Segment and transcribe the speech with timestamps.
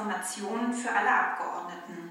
[0.00, 2.10] Informationen für alle Abgeordneten.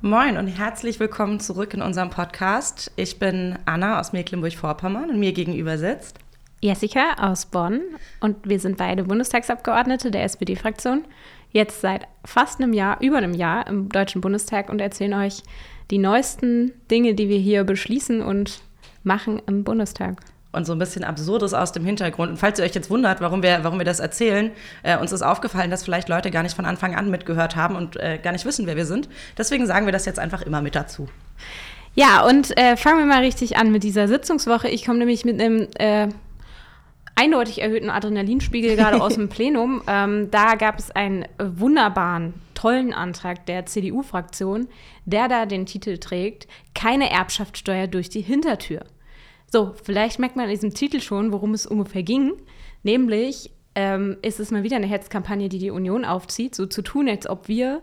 [0.00, 2.90] Moin und herzlich willkommen zurück in unserem Podcast.
[2.96, 6.18] Ich bin Anna aus Mecklenburg-Vorpommern und mir gegenüber sitzt
[6.62, 7.82] Jessica aus Bonn
[8.20, 11.04] und wir sind beide Bundestagsabgeordnete der SPD-Fraktion.
[11.50, 15.42] Jetzt seit fast einem Jahr, über einem Jahr im Deutschen Bundestag und erzählen euch
[15.90, 18.62] die neuesten Dinge, die wir hier beschließen und
[19.04, 20.22] machen im Bundestag
[20.56, 22.30] und so ein bisschen Absurdes aus dem Hintergrund.
[22.30, 24.50] Und falls ihr euch jetzt wundert, warum wir, warum wir das erzählen,
[24.82, 27.96] äh, uns ist aufgefallen, dass vielleicht Leute gar nicht von Anfang an mitgehört haben und
[27.96, 29.08] äh, gar nicht wissen, wer wir sind.
[29.38, 31.08] Deswegen sagen wir das jetzt einfach immer mit dazu.
[31.94, 34.68] Ja, und äh, fangen wir mal richtig an mit dieser Sitzungswoche.
[34.68, 36.08] Ich komme nämlich mit einem äh,
[37.14, 39.82] eindeutig erhöhten Adrenalinspiegel gerade aus dem Plenum.
[39.86, 44.68] Ähm, da gab es einen wunderbaren, tollen Antrag der CDU-Fraktion,
[45.04, 48.80] der da den Titel trägt, keine Erbschaftssteuer durch die Hintertür.
[49.50, 52.34] So, vielleicht merkt man in diesem Titel schon, worum es ungefähr ging.
[52.82, 57.08] Nämlich ähm, ist es mal wieder eine Hetzkampagne, die die Union aufzieht, so zu tun,
[57.08, 57.80] als ob wir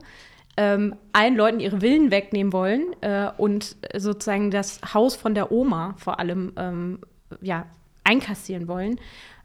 [0.58, 5.96] ähm, allen Leuten ihre Willen wegnehmen wollen äh, und sozusagen das Haus von der Oma
[5.98, 7.00] vor allem ähm,
[7.42, 7.66] ja,
[8.04, 9.00] einkassieren wollen,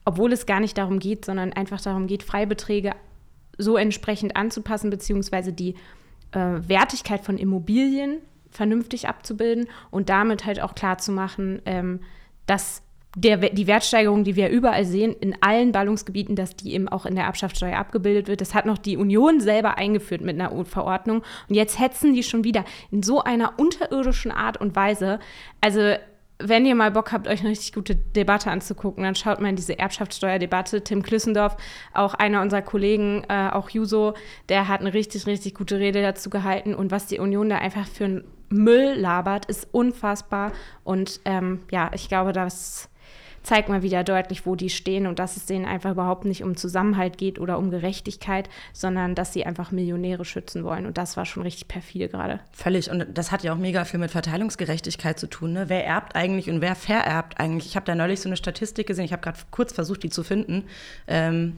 [0.04, 2.92] obwohl es gar nicht darum geht, sondern einfach darum geht, Freibeträge
[3.56, 5.74] so entsprechend anzupassen, beziehungsweise die
[6.32, 8.18] äh, Wertigkeit von Immobilien
[8.50, 12.00] vernünftig abzubilden und damit halt auch klarzumachen, ähm,
[12.46, 12.82] dass
[13.16, 17.14] der, die Wertsteigerung, die wir überall sehen, in allen Ballungsgebieten, dass die eben auch in
[17.14, 18.40] der Erbschaftssteuer abgebildet wird.
[18.40, 21.22] Das hat noch die Union selber eingeführt mit einer Verordnung.
[21.48, 25.18] Und jetzt hetzen die schon wieder in so einer unterirdischen Art und Weise.
[25.60, 25.94] Also
[26.38, 29.56] wenn ihr mal Bock habt, euch eine richtig gute Debatte anzugucken, dann schaut mal in
[29.56, 30.84] diese Erbschaftssteuerdebatte.
[30.84, 31.56] Tim Klüssendorf,
[31.94, 34.14] auch einer unserer Kollegen, äh, auch Juso,
[34.48, 36.74] der hat eine richtig, richtig gute Rede dazu gehalten.
[36.74, 40.52] Und was die Union da einfach für einen Müll labert, ist unfassbar.
[40.84, 42.88] Und ähm, ja, ich glaube, das
[43.42, 46.56] zeigt mal wieder deutlich, wo die stehen und dass es denen einfach überhaupt nicht um
[46.56, 50.84] Zusammenhalt geht oder um Gerechtigkeit, sondern dass sie einfach Millionäre schützen wollen.
[50.84, 52.40] Und das war schon richtig perfide gerade.
[52.52, 52.90] Völlig.
[52.90, 55.54] Und das hat ja auch mega viel mit Verteilungsgerechtigkeit zu tun.
[55.54, 55.68] Ne?
[55.68, 57.66] Wer erbt eigentlich und wer vererbt eigentlich?
[57.66, 59.06] Ich habe da neulich so eine Statistik gesehen.
[59.06, 60.64] Ich habe gerade kurz versucht, die zu finden,
[61.06, 61.56] ähm,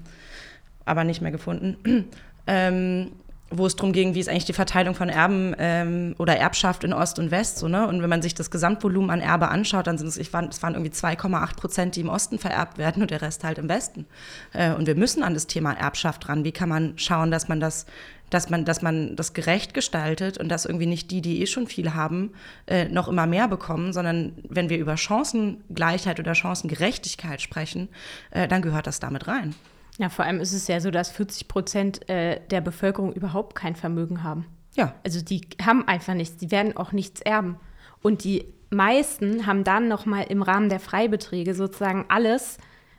[0.84, 2.08] aber nicht mehr gefunden.
[2.46, 3.12] ähm,
[3.50, 6.92] wo es darum ging, wie ist eigentlich die Verteilung von Erben ähm, oder Erbschaft in
[6.92, 7.58] Ost und West.
[7.58, 7.86] So, ne?
[7.86, 10.62] Und wenn man sich das Gesamtvolumen an Erbe anschaut, dann sind es, ich war, es
[10.62, 14.06] waren irgendwie 2,8 Prozent, die im Osten vererbt werden und der Rest halt im Westen.
[14.52, 16.44] Äh, und wir müssen an das Thema Erbschaft ran.
[16.44, 17.86] Wie kann man schauen, dass man das
[18.30, 21.66] dass man, dass man das gerecht gestaltet und dass irgendwie nicht die, die eh schon
[21.66, 22.30] viel haben,
[22.68, 27.88] äh, noch immer mehr bekommen, sondern wenn wir über Chancengleichheit oder Chancengerechtigkeit sprechen,
[28.30, 29.56] äh, dann gehört das damit rein.
[29.98, 33.76] Ja, vor allem ist es ja so, dass 40 Prozent äh, der Bevölkerung überhaupt kein
[33.76, 34.46] Vermögen haben.
[34.74, 34.94] Ja.
[35.04, 37.58] Also die haben einfach nichts, die werden auch nichts erben.
[38.02, 42.58] Und die meisten haben dann nochmal im Rahmen der Freibeträge sozusagen alles,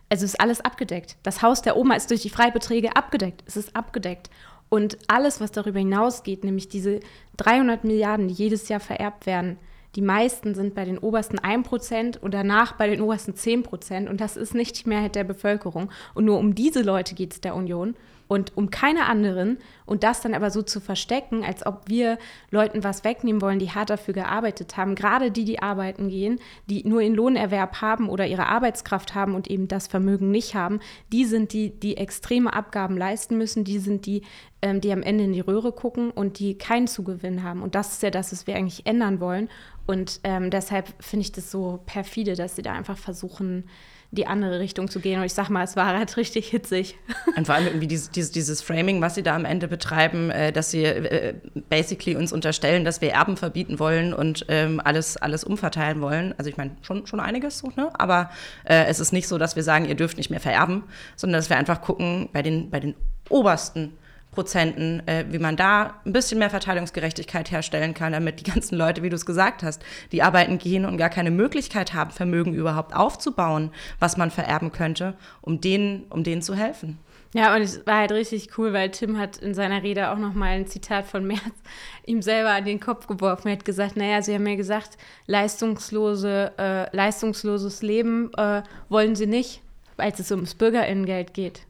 [0.10, 1.18] also ist alles abgedeckt.
[1.24, 3.44] Das Haus der Oma ist durch die Freibeträge abgedeckt.
[3.48, 4.30] Es ist abgedeckt.
[4.70, 7.00] Und alles, was darüber hinausgeht, nämlich diese
[7.38, 9.58] 300 Milliarden, die jedes Jahr vererbt werden,
[9.96, 14.08] die meisten sind bei den obersten 1% und danach bei den obersten 10%.
[14.08, 15.92] Und das ist nicht die Mehrheit der Bevölkerung.
[16.14, 17.96] Und nur um diese Leute geht es der Union
[18.32, 19.58] und um keine anderen.
[19.86, 22.18] Und das dann aber so zu verstecken, als ob wir
[22.50, 24.96] Leuten was wegnehmen wollen, die hart dafür gearbeitet haben.
[24.96, 29.50] Gerade die, die arbeiten gehen, die nur in Lohnerwerb haben oder ihre Arbeitskraft haben und
[29.50, 30.80] eben das Vermögen nicht haben,
[31.12, 33.66] die sind die, die extreme Abgaben leisten müssen.
[33.66, 34.22] Die sind die,
[34.62, 37.62] ähm, die am Ende in die Röhre gucken und die keinen Zugewinn haben.
[37.62, 39.50] Und das ist ja das, was wir eigentlich ändern wollen.
[39.88, 43.66] Und ähm, deshalb finde ich das so perfide, dass sie da einfach versuchen,
[44.12, 45.20] die andere Richtung zu gehen.
[45.20, 46.98] Und ich sag mal, es war halt richtig hitzig.
[47.38, 50.52] Und vor allem irgendwie dieses, dieses, dieses Framing, was sie da am Ende betreiben, äh,
[50.52, 51.34] dass sie äh,
[51.70, 56.36] basically uns unterstellen, dass wir Erben verbieten wollen und ähm, alles, alles umverteilen wollen.
[56.38, 57.90] Also ich meine, schon, schon einiges so, ne?
[57.94, 58.30] Aber
[58.66, 60.84] äh, es ist nicht so, dass wir sagen, ihr dürft nicht mehr vererben,
[61.16, 62.96] sondern dass wir einfach gucken, bei den, bei den
[63.30, 63.94] obersten
[64.32, 69.04] Prozenten, äh, wie man da ein bisschen mehr Verteilungsgerechtigkeit herstellen kann, damit die ganzen Leute,
[69.04, 72.96] wie du es gesagt hast, die arbeiten gehen und gar keine Möglichkeit haben, Vermögen überhaupt
[72.96, 76.98] aufzubauen, was man vererben könnte, um denen, um denen zu helfen.
[77.34, 80.50] Ja, und es war halt richtig cool, weil Tim hat in seiner Rede auch nochmal
[80.50, 81.42] ein Zitat von Merz
[82.06, 83.48] ihm selber an den Kopf geworfen.
[83.48, 84.98] Er hat gesagt, naja, Sie haben ja gesagt,
[85.28, 89.62] leistungslose, äh, leistungsloses Leben äh, wollen Sie nicht,
[89.96, 91.62] als es ums Bürgerinnengeld geht.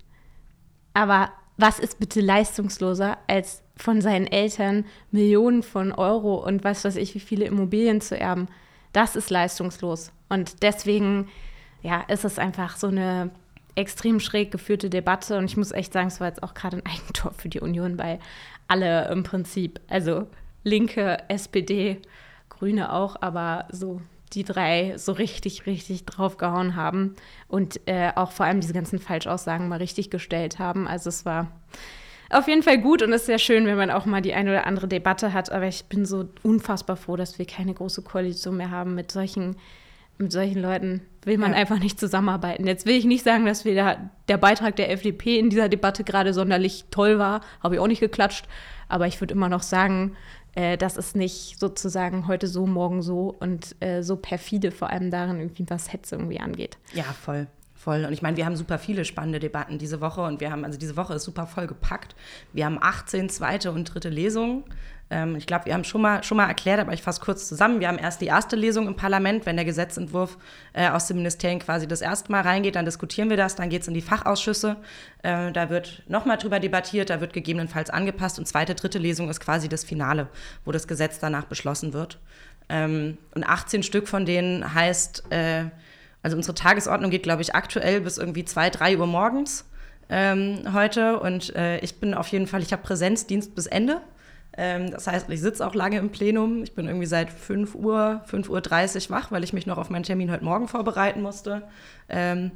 [0.94, 6.96] Aber was ist bitte leistungsloser, als von seinen Eltern Millionen von Euro und was weiß
[6.96, 8.48] ich, wie viele Immobilien zu erben?
[8.94, 10.12] Das ist leistungslos.
[10.30, 11.30] Und deswegen,
[11.82, 13.32] ja, ist es einfach so eine
[13.76, 15.38] extrem schräg geführte Debatte.
[15.38, 17.98] Und ich muss echt sagen, es war jetzt auch gerade ein Eigentor für die Union,
[17.98, 18.20] weil
[18.68, 20.28] alle im Prinzip, also
[20.64, 22.02] Linke, SPD,
[22.50, 24.02] Grüne auch, aber so
[24.34, 27.16] die drei so richtig, richtig draufgehauen haben
[27.48, 30.88] und äh, auch vor allem diese ganzen Falschaussagen mal richtig gestellt haben.
[30.88, 31.48] Also es war
[32.30, 34.52] auf jeden Fall gut und es ist sehr schön, wenn man auch mal die eine
[34.52, 35.52] oder andere Debatte hat.
[35.52, 39.58] Aber ich bin so unfassbar froh, dass wir keine große Koalition mehr haben mit solchen,
[40.18, 41.02] mit solchen Leuten.
[41.26, 41.58] Will man Ja.
[41.58, 42.66] einfach nicht zusammenarbeiten.
[42.66, 43.98] Jetzt will ich nicht sagen, dass wir da,
[44.30, 47.42] der Beitrag der FDP in dieser Debatte gerade sonderlich toll war.
[47.62, 48.46] Habe ich auch nicht geklatscht.
[48.92, 50.16] Aber ich würde immer noch sagen,
[50.56, 55.12] äh, das ist nicht sozusagen heute so, morgen so und äh, so perfide, vor allem
[55.12, 56.78] darin, irgendwie, was Hetze irgendwie angeht.
[56.94, 57.48] Ja, voll.
[57.74, 58.06] Voll.
[58.06, 60.78] Und ich meine, wir haben super viele spannende Debatten diese Woche und wir haben, also
[60.78, 62.16] diese Woche ist super voll gepackt.
[62.54, 64.66] Wir haben 18 zweite und dritte Lesungen.
[65.12, 67.82] Ähm, ich glaube, wir haben schon mal, schon mal erklärt, aber ich fasse kurz zusammen.
[67.82, 70.38] Wir haben erst die erste Lesung im Parlament, wenn der Gesetzentwurf
[70.74, 73.82] äh, aus den Ministerien quasi das erste Mal reingeht, dann diskutieren wir das, dann geht
[73.82, 74.78] es in die Fachausschüsse.
[75.22, 79.42] Äh, da wird nochmal drüber debattiert, da wird gegebenenfalls angepasst und zweite, dritte Lesung ist
[79.42, 80.30] quasi das Finale,
[80.64, 82.18] wo das Gesetz danach beschlossen wird.
[82.70, 85.66] Ähm, und 18 Stück von denen heißt, äh,
[86.24, 89.66] also unsere Tagesordnung geht, glaube ich, aktuell bis irgendwie 2, 3 Uhr morgens
[90.10, 91.20] ähm, heute.
[91.20, 94.02] Und äh, ich bin auf jeden Fall, ich habe Präsenzdienst bis Ende.
[94.58, 96.64] Ähm, das heißt, ich sitze auch lange im Plenum.
[96.64, 100.04] Ich bin irgendwie seit 5 Uhr, 5.30 Uhr wach, weil ich mich noch auf meinen
[100.04, 101.64] Termin heute Morgen vorbereiten musste.
[102.10, 102.52] Ähm,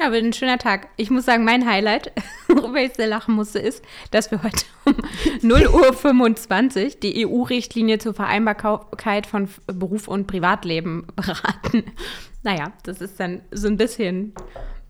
[0.00, 0.88] Ja, wird ein schöner Tag.
[0.96, 2.10] Ich muss sagen, mein Highlight,
[2.48, 4.96] worüber ich sehr lachen musste, ist, dass wir heute um
[5.42, 11.84] 0 Uhr 25 die EU-Richtlinie zur Vereinbarkeit von Beruf und Privatleben beraten.
[12.42, 14.32] Naja, das ist dann so ein bisschen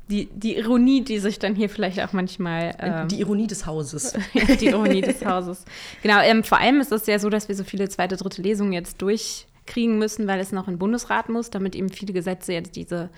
[0.09, 2.75] die, die Ironie, die sich dann hier vielleicht auch manchmal.
[2.79, 4.15] ähm, die Ironie des Hauses.
[4.61, 5.65] die Ironie des Hauses.
[6.03, 8.73] Genau, ähm, vor allem ist es ja so, dass wir so viele zweite, dritte Lesungen
[8.73, 12.77] jetzt durchkriegen müssen, weil es noch in den Bundesrat muss, damit eben viele Gesetze jetzt
[12.77, 13.11] diese,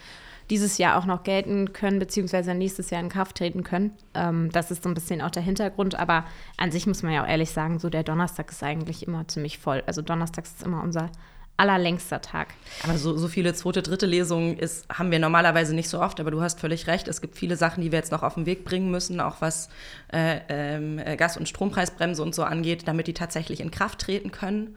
[0.51, 3.93] dieses Jahr auch noch gelten können, beziehungsweise nächstes Jahr in Kraft treten können.
[4.15, 6.25] Ähm, das ist so ein bisschen auch der Hintergrund, aber
[6.59, 9.59] an sich muss man ja auch ehrlich sagen, so der Donnerstag ist eigentlich immer ziemlich
[9.59, 9.83] voll.
[9.87, 11.11] Also Donnerstag ist immer unser
[11.57, 12.49] allerlängster Tag.
[12.83, 16.31] Aber so, so viele zweite, dritte Lesungen ist, haben wir normalerweise nicht so oft, aber
[16.31, 17.07] du hast völlig recht.
[17.07, 19.69] Es gibt viele Sachen, die wir jetzt noch auf den Weg bringen müssen, auch was
[20.13, 24.77] äh, äh, Gas- und Strompreisbremse und so angeht, damit die tatsächlich in Kraft treten können.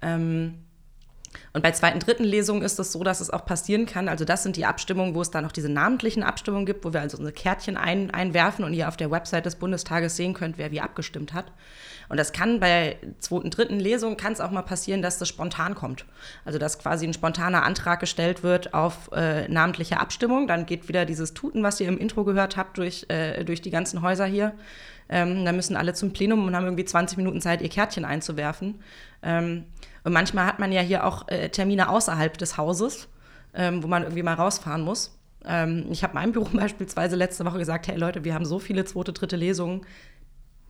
[0.00, 0.54] Ähm,
[1.52, 4.08] und bei zweiten, dritten Lesungen ist es so, dass es auch passieren kann.
[4.08, 7.00] Also das sind die Abstimmungen, wo es dann noch diese namentlichen Abstimmungen gibt, wo wir
[7.00, 10.70] also unsere Kärtchen ein, einwerfen und ihr auf der Website des Bundestages sehen könnt, wer
[10.70, 11.46] wie abgestimmt hat.
[12.08, 15.74] Und das kann bei zweiten, dritten Lesungen kann es auch mal passieren, dass das spontan
[15.74, 16.04] kommt.
[16.44, 20.46] Also dass quasi ein spontaner Antrag gestellt wird auf äh, namentliche Abstimmung.
[20.46, 23.70] Dann geht wieder dieses Tuten, was ihr im Intro gehört habt, durch, äh, durch die
[23.70, 24.52] ganzen Häuser hier.
[25.08, 28.80] Ähm, dann müssen alle zum Plenum und haben irgendwie 20 Minuten Zeit, ihr Kärtchen einzuwerfen.
[29.22, 29.64] Ähm,
[30.02, 33.08] und manchmal hat man ja hier auch äh, Termine außerhalb des Hauses,
[33.54, 35.18] ähm, wo man irgendwie mal rausfahren muss.
[35.44, 38.84] Ähm, ich habe meinem Büro beispielsweise letzte Woche gesagt, hey Leute, wir haben so viele
[38.84, 39.82] zweite, dritte Lesungen.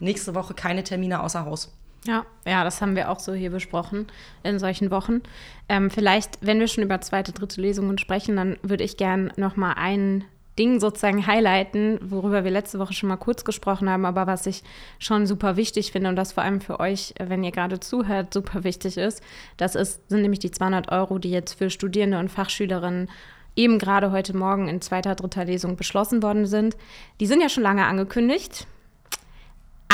[0.01, 1.73] Nächste Woche keine Termine außer Haus.
[2.07, 4.07] Ja, ja, das haben wir auch so hier besprochen
[4.43, 5.23] in solchen Wochen.
[5.69, 9.57] Ähm, vielleicht, wenn wir schon über zweite, dritte Lesungen sprechen, dann würde ich gern noch
[9.57, 10.25] mal ein
[10.59, 14.63] Ding sozusagen highlighten, worüber wir letzte Woche schon mal kurz gesprochen haben, aber was ich
[14.99, 18.63] schon super wichtig finde und das vor allem für euch, wenn ihr gerade zuhört, super
[18.63, 19.23] wichtig ist.
[19.57, 23.09] Das ist, sind nämlich die 200 Euro, die jetzt für Studierende und Fachschülerinnen
[23.57, 26.77] eben gerade heute Morgen in zweiter, dritter Lesung beschlossen worden sind.
[27.19, 28.67] Die sind ja schon lange angekündigt.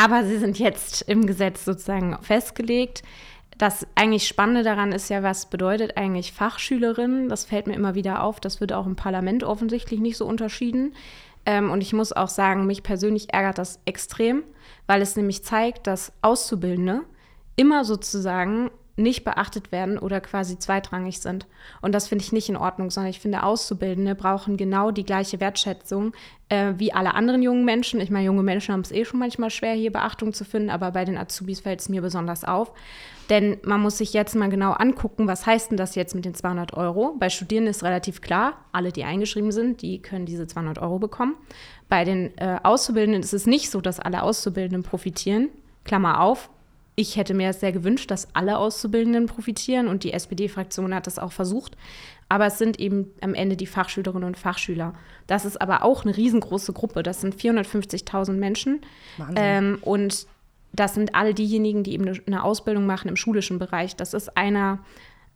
[0.01, 3.03] Aber sie sind jetzt im Gesetz sozusagen festgelegt.
[3.59, 7.29] Das eigentlich Spannende daran ist ja, was bedeutet eigentlich Fachschülerin?
[7.29, 8.41] Das fällt mir immer wieder auf.
[8.41, 10.95] Das wird auch im Parlament offensichtlich nicht so unterschieden.
[11.45, 14.43] Ähm, und ich muss auch sagen, mich persönlich ärgert das extrem,
[14.87, 17.03] weil es nämlich zeigt, dass Auszubildende
[17.57, 18.71] immer sozusagen
[19.03, 21.47] nicht beachtet werden oder quasi zweitrangig sind.
[21.81, 25.41] Und das finde ich nicht in Ordnung, sondern ich finde, Auszubildende brauchen genau die gleiche
[25.41, 26.13] Wertschätzung
[26.49, 28.01] äh, wie alle anderen jungen Menschen.
[28.01, 30.91] Ich meine, junge Menschen haben es eh schon manchmal schwer, hier Beachtung zu finden, aber
[30.93, 32.73] bei den Azubis fällt es mir besonders auf.
[33.31, 36.35] Denn man muss sich jetzt mal genau angucken, was heißt denn das jetzt mit den
[36.35, 37.15] 200 Euro?
[37.19, 41.37] Bei Studierenden ist relativ klar, alle, die eingeschrieben sind, die können diese 200 Euro bekommen.
[41.89, 45.49] Bei den äh, Auszubildenden ist es nicht so, dass alle Auszubildenden profitieren.
[45.85, 46.51] Klammer auf,
[46.97, 51.33] ich hätte mir sehr gewünscht, dass alle Auszubildenden profitieren und die SPD-Fraktion hat das auch
[51.33, 51.77] versucht.
[52.29, 54.95] Aber es sind eben am Ende die Fachschülerinnen und Fachschüler.
[55.27, 57.03] Das ist aber auch eine riesengroße Gruppe.
[57.03, 58.83] Das sind 450.000 Menschen.
[59.35, 60.27] Ähm, und
[60.73, 63.97] das sind alle diejenigen, die eben eine Ausbildung machen im schulischen Bereich.
[63.97, 64.79] Das ist einer,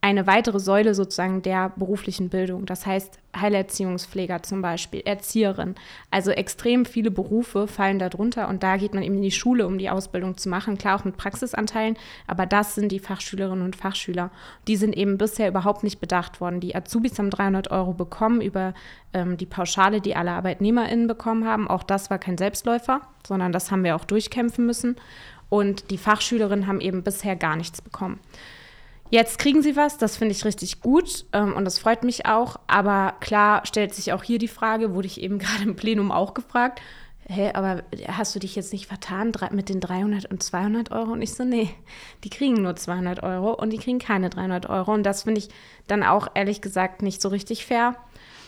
[0.05, 2.67] eine weitere Säule sozusagen der beruflichen Bildung.
[2.67, 5.73] Das heißt Heilerziehungspfleger zum Beispiel, Erzieherin.
[6.11, 9.79] Also extrem viele Berufe fallen darunter und da geht man eben in die Schule, um
[9.79, 10.77] die Ausbildung zu machen.
[10.77, 11.97] Klar auch mit Praxisanteilen,
[12.27, 14.29] aber das sind die Fachschülerinnen und Fachschüler.
[14.67, 16.59] Die sind eben bisher überhaupt nicht bedacht worden.
[16.59, 18.75] Die Azubis haben 300 Euro bekommen über
[19.11, 21.67] ähm, die Pauschale, die alle ArbeitnehmerInnen bekommen haben.
[21.67, 24.97] Auch das war kein Selbstläufer, sondern das haben wir auch durchkämpfen müssen.
[25.49, 28.19] Und die Fachschülerinnen haben eben bisher gar nichts bekommen.
[29.11, 32.57] Jetzt kriegen sie was, das finde ich richtig gut ähm, und das freut mich auch.
[32.67, 36.33] Aber klar stellt sich auch hier die Frage, wurde ich eben gerade im Plenum auch
[36.33, 36.81] gefragt,
[37.27, 41.11] hä, aber hast du dich jetzt nicht vertan mit den 300 und 200 Euro?
[41.11, 41.69] Und ich so, nee,
[42.23, 44.93] die kriegen nur 200 Euro und die kriegen keine 300 Euro.
[44.93, 45.49] Und das finde ich
[45.87, 47.95] dann auch ehrlich gesagt nicht so richtig fair.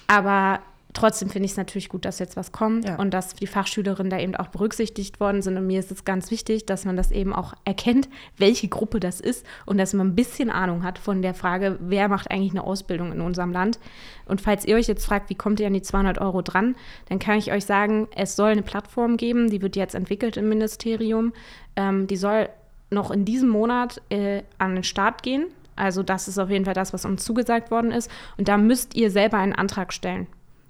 [0.07, 0.61] Aber
[0.93, 2.95] trotzdem finde ich es natürlich gut, dass jetzt was kommt ja.
[2.95, 5.57] und dass die Fachschülerinnen da eben auch berücksichtigt worden sind.
[5.57, 9.19] Und mir ist es ganz wichtig, dass man das eben auch erkennt, welche Gruppe das
[9.19, 12.63] ist und dass man ein bisschen Ahnung hat von der Frage, wer macht eigentlich eine
[12.63, 13.79] Ausbildung in unserem Land.
[14.25, 16.75] Und falls ihr euch jetzt fragt, wie kommt ihr an die 200 Euro dran,
[17.09, 20.49] dann kann ich euch sagen, es soll eine Plattform geben, die wird jetzt entwickelt im
[20.49, 21.33] Ministerium.
[21.75, 22.49] Ähm, die soll
[22.89, 25.47] noch in diesem Monat äh, an den Start gehen.
[25.75, 28.09] Also das ist auf jeden Fall das, was uns zugesagt worden ist.
[28.37, 30.27] Und da müsst ihr selber einen Antrag stellen.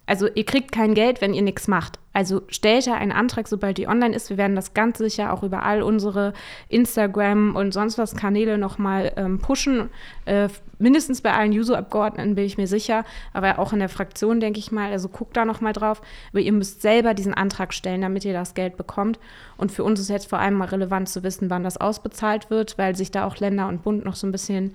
[0.08, 2.00] Also ihr kriegt kein Geld, wenn ihr nichts macht.
[2.14, 4.30] Also stellt da einen Antrag, sobald die online ist.
[4.30, 6.34] Wir werden das ganz sicher auch über all unsere
[6.70, 9.90] Instagram und sonst was Kanäle nochmal ähm, pushen.
[10.26, 10.48] Äh,
[10.80, 14.72] mindestens bei allen User-Abgeordneten bin ich mir sicher, aber auch in der Fraktion, denke ich
[14.72, 14.92] mal.
[14.92, 16.02] Also guckt da nochmal drauf.
[16.32, 19.20] Aber ihr müsst selber diesen Antrag stellen, damit ihr das Geld bekommt.
[19.58, 22.78] Und für uns ist jetzt vor allem mal relevant zu wissen, wann das ausbezahlt wird,
[22.78, 24.74] weil sich da auch Länder und Bund noch so ein bisschen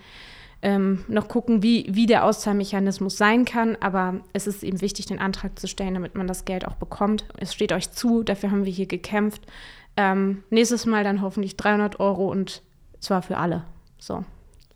[0.62, 3.76] ähm, noch gucken, wie, wie der Auszahlmechanismus sein kann.
[3.80, 7.24] Aber es ist eben wichtig, den Antrag zu stellen, damit man das Geld auch bekommt.
[7.36, 9.42] Es steht euch zu, dafür haben wir hier gekämpft.
[9.96, 12.62] Ähm, nächstes Mal dann hoffentlich 300 Euro und
[13.00, 13.64] zwar für alle.
[13.98, 14.24] So.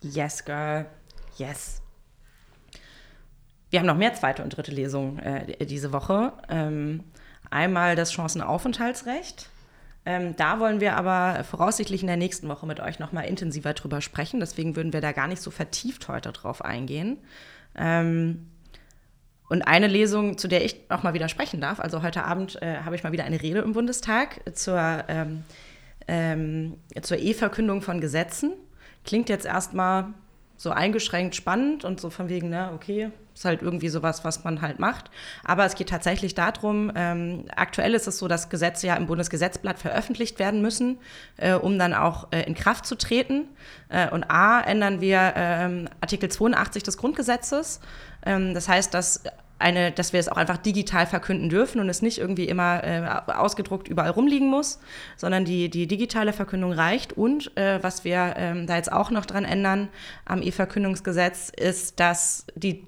[0.01, 0.85] Yes, girl.
[1.37, 1.81] Yes.
[3.69, 6.33] Wir haben noch mehr zweite und dritte Lesungen äh, diese Woche.
[6.49, 7.03] Ähm,
[7.49, 9.49] einmal das Chancenaufenthaltsrecht.
[10.07, 13.99] Ähm, da wollen wir aber voraussichtlich in der nächsten Woche mit euch nochmal intensiver drüber
[13.99, 14.39] sprechen.
[14.39, 17.17] Deswegen würden wir da gar nicht so vertieft heute drauf eingehen.
[17.75, 18.47] Ähm,
[19.49, 22.77] und eine Lesung, zu der ich noch mal wieder sprechen darf, also heute Abend äh,
[22.85, 25.43] habe ich mal wieder eine Rede im Bundestag zur, ähm,
[26.07, 28.53] ähm, zur E-Verkündung von Gesetzen.
[29.03, 30.13] Klingt jetzt erstmal
[30.57, 34.61] so eingeschränkt spannend und so von wegen, ne, okay, ist halt irgendwie sowas, was man
[34.61, 35.11] halt macht.
[35.43, 39.77] Aber es geht tatsächlich darum, ähm, aktuell ist es so, dass Gesetze ja im Bundesgesetzblatt
[39.77, 40.97] veröffentlicht werden müssen,
[41.37, 43.47] äh, um dann auch äh, in Kraft zu treten.
[43.89, 47.79] Äh, und A, ändern wir ähm, Artikel 82 des Grundgesetzes.
[48.25, 49.23] Ähm, das heißt, dass
[49.59, 53.31] eine, dass wir es auch einfach digital verkünden dürfen und es nicht irgendwie immer äh,
[53.31, 54.79] ausgedruckt überall rumliegen muss,
[55.15, 57.13] sondern die, die digitale Verkündung reicht.
[57.13, 59.89] Und äh, was wir ähm, da jetzt auch noch dran ändern
[60.25, 62.85] am E-Verkündungsgesetz, ist, dass die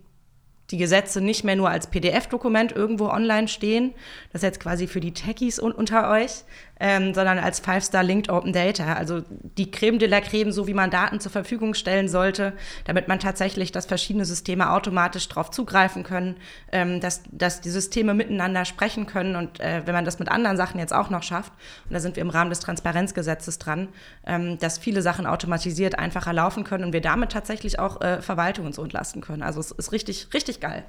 [0.72, 3.94] die Gesetze nicht mehr nur als PDF-Dokument irgendwo online stehen,
[4.32, 6.44] das ist jetzt quasi für die Techies un unter euch,
[6.80, 8.94] ähm, sondern als Five-Star Linked Open Data.
[8.94, 12.54] Also die Creme de la Creme, so wie man Daten zur Verfügung stellen sollte,
[12.86, 16.38] damit man tatsächlich, dass verschiedene Systeme automatisch darauf zugreifen können,
[16.72, 19.36] ähm, dass, dass die Systeme miteinander sprechen können.
[19.36, 21.52] Und äh, wenn man das mit anderen Sachen jetzt auch noch schafft,
[21.88, 23.90] und da sind wir im Rahmen des Transparenzgesetzes dran,
[24.26, 28.66] ähm, dass viele Sachen automatisiert einfacher laufen können und wir damit tatsächlich auch äh, Verwaltung
[28.66, 29.44] und so entlasten können.
[29.44, 30.86] Also es ist richtig, richtig geil.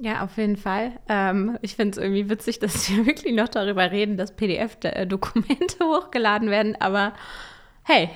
[0.00, 0.92] Ja, auf jeden Fall.
[1.08, 6.50] Ähm, ich finde es irgendwie witzig, dass wir wirklich noch darüber reden, dass PDF-Dokumente hochgeladen
[6.50, 6.76] werden.
[6.80, 7.14] Aber
[7.82, 8.08] hey,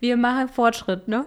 [0.00, 1.24] wir machen Fortschritt, ne?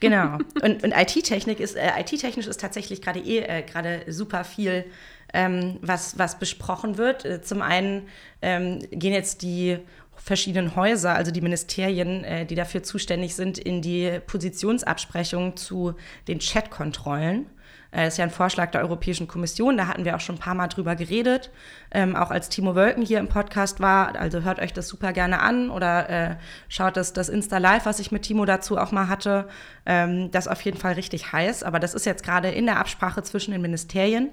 [0.00, 0.38] Genau.
[0.62, 4.84] Und, und IT-Technik ist, äh, IT-technisch ist tatsächlich gerade eh äh, gerade super viel,
[5.32, 7.24] ähm, was, was besprochen wird.
[7.24, 8.06] Äh, zum einen
[8.42, 9.78] ähm, gehen jetzt die
[10.16, 15.94] verschiedenen Häuser, also die Ministerien, äh, die dafür zuständig sind, in die Positionsabsprechung zu
[16.28, 17.46] den Chat-Kontrollen.
[17.90, 20.40] Das äh, ist ja ein Vorschlag der Europäischen Kommission, da hatten wir auch schon ein
[20.40, 21.50] paar Mal drüber geredet,
[21.90, 24.16] ähm, auch als Timo Wölken hier im Podcast war.
[24.16, 26.36] Also hört euch das super gerne an oder äh,
[26.68, 29.48] schaut das, das Insta-Live, was ich mit Timo dazu auch mal hatte.
[29.86, 32.78] Ähm, das ist auf jeden Fall richtig heiß, aber das ist jetzt gerade in der
[32.78, 34.30] Absprache zwischen den Ministerien.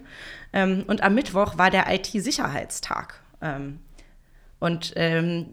[0.52, 3.22] Ähm, und am Mittwoch war der IT-Sicherheitstag.
[3.42, 3.80] Ähm,
[4.60, 5.52] und ähm,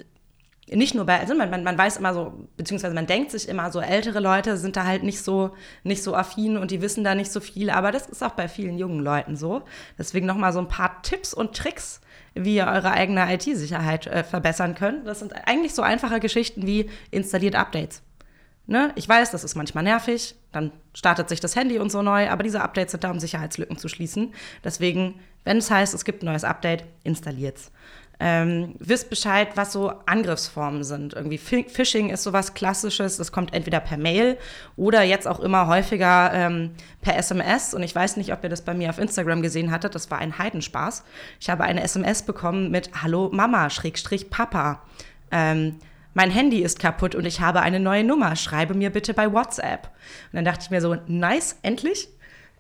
[0.73, 3.71] nicht nur bei, also man, man, man weiß immer so, beziehungsweise man denkt sich immer
[3.73, 5.51] so, ältere Leute sind da halt nicht so,
[5.83, 8.49] nicht so affin und die wissen da nicht so viel, aber das ist auch bei
[8.49, 9.63] vielen jungen Leuten so.
[9.99, 12.01] Deswegen nochmal so ein paar Tipps und Tricks,
[12.35, 15.07] wie ihr eure eigene IT-Sicherheit äh, verbessern könnt.
[15.07, 18.03] Das sind eigentlich so einfache Geschichten wie installiert Updates.
[18.67, 18.93] Ne?
[18.95, 22.45] Ich weiß, das ist manchmal nervig, dann startet sich das Handy und so neu, aber
[22.45, 24.33] diese Updates sind da, um Sicherheitslücken zu schließen.
[24.63, 27.73] Deswegen, wenn es heißt, es gibt ein neues Update, installiert's.
[28.23, 31.15] Ähm, wisst Bescheid, was so Angriffsformen sind.
[31.15, 34.37] Irgendwie Phishing ist sowas Klassisches, das kommt entweder per Mail
[34.77, 37.73] oder jetzt auch immer häufiger ähm, per SMS.
[37.73, 40.19] Und ich weiß nicht, ob ihr das bei mir auf Instagram gesehen hattet, das war
[40.19, 41.03] ein Heidenspaß.
[41.41, 44.83] Ich habe eine SMS bekommen mit Hallo Mama, Schrägstrich Papa.
[45.31, 45.77] Ähm,
[46.13, 48.37] mein Handy ist kaputt und ich habe eine neue Nummer.
[48.37, 49.87] Schreibe mir bitte bei WhatsApp.
[49.87, 52.09] Und dann dachte ich mir so, nice, endlich.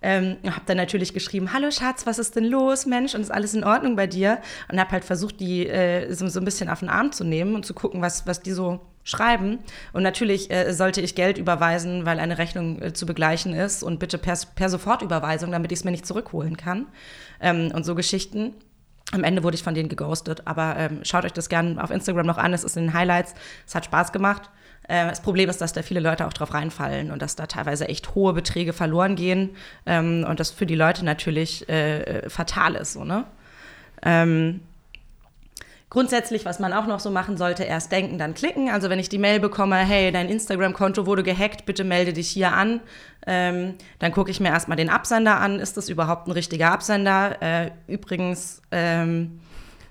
[0.02, 3.52] Ähm, habe dann natürlich geschrieben, hallo Schatz, was ist denn los, Mensch, und ist alles
[3.54, 4.38] in Ordnung bei dir?
[4.70, 7.54] Und habe halt versucht, die äh, so, so, ein bisschen auf den Arm zu nehmen
[7.54, 9.58] und zu gucken, was, was die so schreiben.
[9.92, 13.98] Und natürlich äh, sollte ich Geld überweisen, weil eine Rechnung äh, zu begleichen ist und
[13.98, 16.86] bitte per, per Sofortüberweisung, damit ich es mir nicht zurückholen kann.
[17.40, 18.54] Ähm, und so Geschichten.
[19.12, 22.26] Am Ende wurde ich von denen geghostet, aber ähm, schaut euch das gerne auf Instagram
[22.26, 22.52] noch an.
[22.52, 23.34] Es ist in den Highlights.
[23.66, 24.50] Es hat Spaß gemacht.
[24.90, 27.88] Äh, das Problem ist, dass da viele Leute auch drauf reinfallen und dass da teilweise
[27.88, 29.50] echt hohe Beträge verloren gehen
[29.86, 32.94] ähm, und das für die Leute natürlich äh, fatal ist.
[32.94, 33.24] So, ne?
[34.02, 34.60] Ähm,
[35.90, 38.70] Grundsätzlich, was man auch noch so machen sollte, erst denken, dann klicken.
[38.70, 42.52] Also wenn ich die Mail bekomme, hey, dein Instagram-Konto wurde gehackt, bitte melde dich hier
[42.52, 42.78] an.
[43.26, 45.58] Ähm, dann gucke ich mir erstmal den Absender an.
[45.58, 47.42] Ist das überhaupt ein richtiger Absender?
[47.42, 49.40] Äh, übrigens, ähm,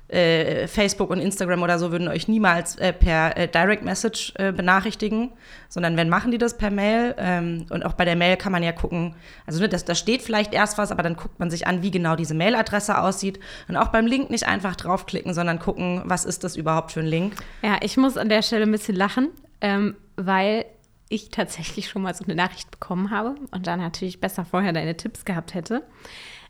[0.10, 4.52] äh, Facebook und Instagram oder so würden euch niemals äh, per äh, Direct Message äh,
[4.52, 5.32] benachrichtigen,
[5.68, 7.16] sondern wenn machen die das per Mail.
[7.18, 10.22] Ähm, und auch bei der Mail kann man ja gucken, also ne, das, da steht
[10.22, 13.40] vielleicht erst was, aber dann guckt man sich an, wie genau diese Mailadresse aussieht.
[13.68, 17.06] Und auch beim Link nicht einfach draufklicken, sondern gucken, was ist das überhaupt für ein
[17.06, 17.36] Link.
[17.62, 19.30] Ja, ich muss an der Stelle ein bisschen lachen,
[19.62, 20.66] ähm, weil
[21.10, 24.96] ich tatsächlich schon mal so eine Nachricht bekommen habe und dann natürlich besser vorher deine
[24.96, 25.84] Tipps gehabt hätte.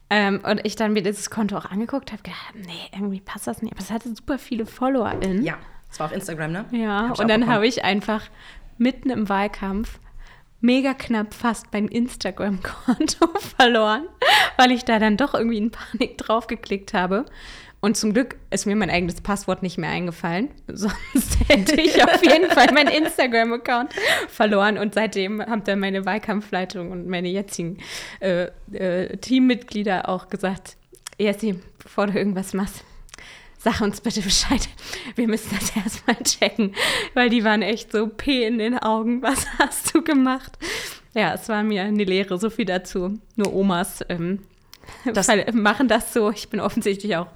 [0.10, 3.62] Ähm, und ich dann mir dieses Konto auch angeguckt habe, gedacht, nee, irgendwie passt das
[3.62, 3.74] nicht.
[3.74, 5.44] Aber es hatte super viele FollowerInnen.
[5.44, 6.66] Ja, das war auf Instagram, ne?
[6.72, 8.24] Ja, und dann habe ich einfach
[8.78, 10.00] mitten im Wahlkampf
[10.62, 14.08] mega knapp fast mein Instagram-Konto verloren,
[14.58, 17.26] weil ich da dann doch irgendwie in Panik draufgeklickt habe.
[17.82, 20.50] Und zum Glück ist mir mein eigenes Passwort nicht mehr eingefallen.
[20.68, 23.94] Sonst hätte ich auf jeden Fall meinen Instagram-Account
[24.28, 24.78] verloren.
[24.78, 27.78] Und seitdem haben dann meine Wahlkampfleitung und meine jetzigen
[28.20, 30.76] äh, äh, Teammitglieder auch gesagt,
[31.18, 32.84] Jessi, bevor du irgendwas machst,
[33.60, 34.68] sag uns bitte Bescheid.
[35.16, 36.76] Wir müssen das erstmal checken.
[37.14, 39.22] Weil die waren echt so P in den Augen.
[39.24, 40.58] Was hast du gemacht?
[41.14, 43.20] Ja, es war mir eine Lehre, so viel dazu.
[43.38, 44.40] Nur Omas ähm,
[45.06, 46.32] das machen das so.
[46.32, 47.28] Ich bin offensichtlich auch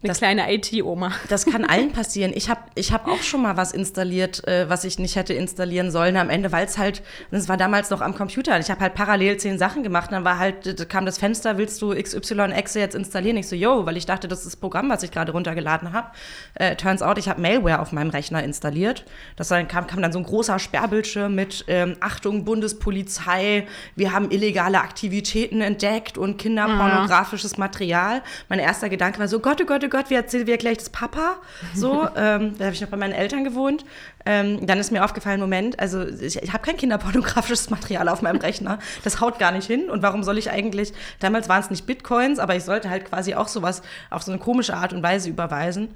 [0.00, 1.10] eine das, kleine IT-Oma.
[1.28, 2.32] Das kann allen passieren.
[2.32, 5.90] Ich habe ich hab auch schon mal was installiert, äh, was ich nicht hätte installieren
[5.90, 7.02] sollen am Ende, weil es halt,
[7.32, 8.56] das war damals noch am Computer.
[8.60, 10.12] Ich habe halt parallel zehn Sachen gemacht.
[10.12, 13.36] Dann war halt, da kam das Fenster, willst du XY-Exe jetzt installieren?
[13.38, 16.12] Ich so, yo, weil ich dachte, das ist das Programm, was ich gerade runtergeladen habe.
[16.54, 19.04] Äh, turns out, ich habe Malware auf meinem Rechner installiert.
[19.34, 24.30] Das dann kam, kam dann so ein großer Sperrbildschirm mit ähm, Achtung, Bundespolizei, wir haben
[24.30, 28.22] illegale Aktivitäten entdeckt und kinderpornografisches Material.
[28.48, 30.90] Mein erster Gedanke war so, Gott, oh Gott, oh Gott, wie erzählt Silvia gleich das
[30.90, 31.36] Papa?
[31.74, 33.84] So, ähm, da habe ich noch bei meinen Eltern gewohnt.
[34.24, 38.38] Ähm, dann ist mir aufgefallen, Moment, also ich, ich habe kein kinderpornografisches Material auf meinem
[38.38, 38.78] Rechner.
[39.04, 39.90] Das haut gar nicht hin.
[39.90, 43.34] Und warum soll ich eigentlich, damals waren es nicht Bitcoins, aber ich sollte halt quasi
[43.34, 45.88] auch sowas auf so eine komische Art und Weise überweisen.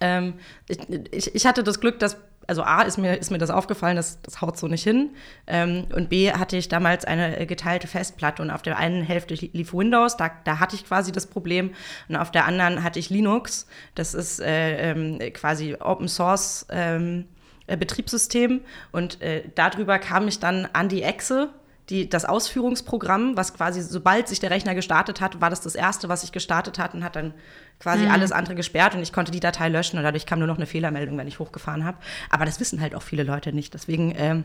[0.00, 0.34] Ähm,
[0.68, 0.78] ich,
[1.10, 4.20] ich, ich hatte das Glück, dass also A, ist mir, ist mir das aufgefallen, das,
[4.22, 5.10] das haut so nicht hin.
[5.46, 9.72] Ähm, und B, hatte ich damals eine geteilte Festplatte und auf der einen Hälfte lief
[9.72, 11.74] Windows, da, da hatte ich quasi das Problem.
[12.08, 13.66] Und auf der anderen hatte ich Linux.
[13.94, 17.26] Das ist äh, ähm, quasi Open Source ähm,
[17.66, 18.60] äh, Betriebssystem.
[18.92, 21.50] Und äh, darüber kam ich dann an die Echse
[21.88, 26.08] die, das Ausführungsprogramm, was quasi, sobald sich der Rechner gestartet hat, war das das erste,
[26.08, 27.32] was sich gestartet hat und hat dann
[27.78, 28.10] quasi mhm.
[28.10, 30.66] alles andere gesperrt und ich konnte die Datei löschen und dadurch kam nur noch eine
[30.66, 31.98] Fehlermeldung, wenn ich hochgefahren habe.
[32.28, 33.72] Aber das wissen halt auch viele Leute nicht.
[33.74, 34.44] Deswegen ähm,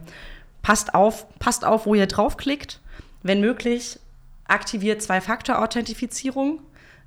[0.62, 2.80] passt auf, passt auf, wo ihr draufklickt.
[3.24, 4.00] Wenn möglich,
[4.46, 6.60] aktiviert Zwei-Faktor-Authentifizierung.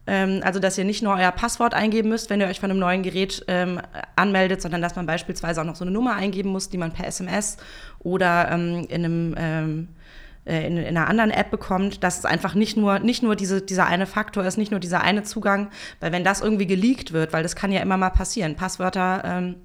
[0.07, 2.81] Ähm, also, dass ihr nicht nur euer Passwort eingeben müsst, wenn ihr euch von einem
[2.81, 3.81] neuen Gerät ähm,
[4.17, 7.07] anmeldet, sondern dass man beispielsweise auch noch so eine Nummer eingeben muss, die man per
[7.07, 7.57] SMS
[8.01, 10.04] oder ähm, in einem ähm, äh,
[10.45, 13.87] in, in, einer anderen App bekommt, dass es einfach nicht nur, nicht nur diese, dieser
[13.87, 17.43] eine Faktor ist, nicht nur dieser eine Zugang, weil wenn das irgendwie geleakt wird, weil
[17.43, 19.57] das kann ja immer mal passieren, Passwörter ähm,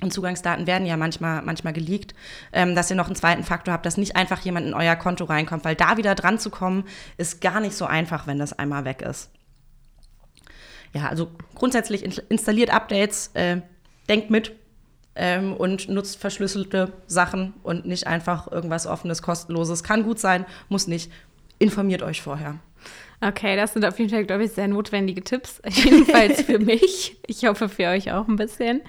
[0.00, 2.14] und Zugangsdaten werden ja manchmal, manchmal geleakt,
[2.52, 5.24] ähm, dass ihr noch einen zweiten Faktor habt, dass nicht einfach jemand in euer Konto
[5.24, 6.84] reinkommt, weil da wieder dran zu kommen,
[7.16, 9.30] ist gar nicht so einfach, wenn das einmal weg ist.
[10.94, 13.60] Ja, also grundsätzlich installiert Updates, äh,
[14.08, 14.52] denkt mit,
[15.18, 19.82] ähm, und nutzt verschlüsselte Sachen und nicht einfach irgendwas offenes, kostenloses.
[19.82, 21.10] Kann gut sein, muss nicht.
[21.58, 22.54] Informiert euch vorher.
[23.20, 25.60] Okay, das sind auf jeden Fall, glaube ich, sehr notwendige Tipps.
[25.68, 27.18] Jedenfalls für mich.
[27.26, 28.80] Ich hoffe für euch auch ein bisschen.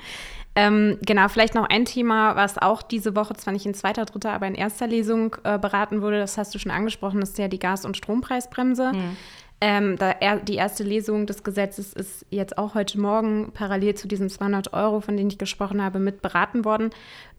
[0.56, 4.32] Ähm, genau, vielleicht noch ein Thema, was auch diese Woche zwar nicht in zweiter, dritter,
[4.32, 7.48] aber in erster Lesung äh, beraten wurde, das hast du schon angesprochen, das ist ja
[7.48, 8.92] die Gas- und Strompreisbremse.
[8.94, 9.18] Mhm.
[9.62, 14.08] Ähm, da er, die erste Lesung des Gesetzes ist jetzt auch heute Morgen parallel zu
[14.08, 16.92] diesen 200 Euro, von denen ich gesprochen habe, mit beraten worden.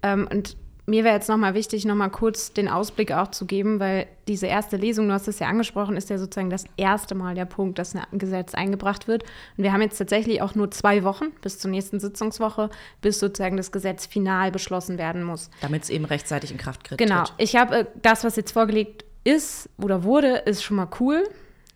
[0.03, 0.57] Ähm, und
[0.91, 4.77] mir wäre jetzt nochmal wichtig, nochmal kurz den Ausblick auch zu geben, weil diese erste
[4.77, 7.95] Lesung, du hast es ja angesprochen, ist ja sozusagen das erste Mal der Punkt, dass
[7.95, 9.23] ein Gesetz eingebracht wird.
[9.57, 13.57] Und wir haben jetzt tatsächlich auch nur zwei Wochen bis zur nächsten Sitzungswoche, bis sozusagen
[13.57, 15.49] das Gesetz final beschlossen werden muss.
[15.61, 16.99] Damit es eben rechtzeitig in Kraft tritt.
[16.99, 17.25] Genau.
[17.39, 21.25] Ich habe äh, das, was jetzt vorgelegt ist oder wurde, ist schon mal cool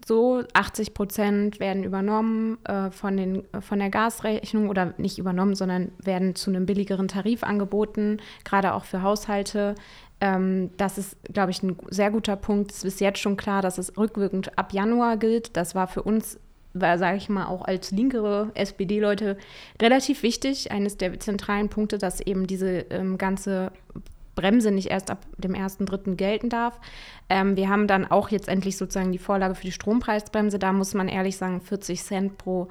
[0.06, 5.92] so, 80 Prozent werden übernommen äh, von, den, von der Gasrechnung oder nicht übernommen, sondern
[6.02, 9.74] werden zu einem billigeren Tarif angeboten, gerade auch für Haushalte.
[10.20, 12.70] Ähm, das ist, glaube ich, ein sehr guter Punkt.
[12.70, 15.56] Es ist jetzt schon klar, dass es rückwirkend ab Januar gilt.
[15.56, 16.38] Das war für uns
[16.74, 19.36] sage ich mal, auch als linkere SPD-Leute
[19.80, 20.72] relativ wichtig.
[20.72, 23.70] Eines der zentralen Punkte, dass eben diese ähm, ganze
[24.34, 26.16] Bremse nicht erst ab dem 1.3.
[26.16, 26.80] gelten darf.
[27.28, 30.58] Ähm, wir haben dann auch jetzt endlich sozusagen die Vorlage für die Strompreisbremse.
[30.58, 32.68] Da muss man ehrlich sagen, 40 Cent pro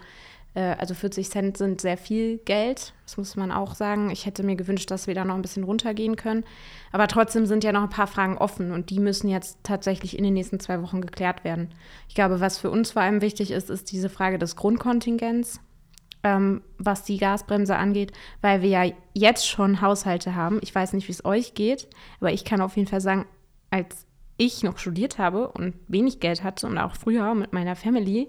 [0.56, 4.10] äh, also 40 Cent sind sehr viel Geld, das muss man auch sagen.
[4.10, 6.44] Ich hätte mir gewünscht, dass wir da noch ein bisschen runtergehen können.
[6.92, 10.24] Aber trotzdem sind ja noch ein paar Fragen offen und die müssen jetzt tatsächlich in
[10.24, 11.70] den nächsten zwei Wochen geklärt werden.
[12.08, 15.60] Ich glaube, was für uns vor allem wichtig ist, ist diese Frage des Grundkontingents,
[16.24, 20.60] ähm, was die Gasbremse angeht, weil wir ja jetzt schon Haushalte haben.
[20.62, 21.88] Ich weiß nicht, wie es euch geht,
[22.20, 23.26] aber ich kann auf jeden Fall sagen,
[23.70, 24.06] als
[24.38, 28.28] ich noch studiert habe und wenig Geld hatte und auch früher mit meiner Family,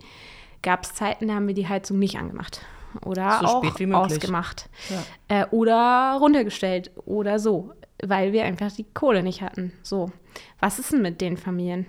[0.62, 2.60] gab es Zeiten, da haben wir die Heizung nicht angemacht.
[3.04, 4.68] Oder so auch ausgemacht.
[4.88, 5.42] Ja.
[5.42, 9.72] Äh, oder runtergestellt oder so, weil wir einfach die Kohle nicht hatten.
[9.82, 10.12] So,
[10.60, 11.86] was ist denn mit den Familien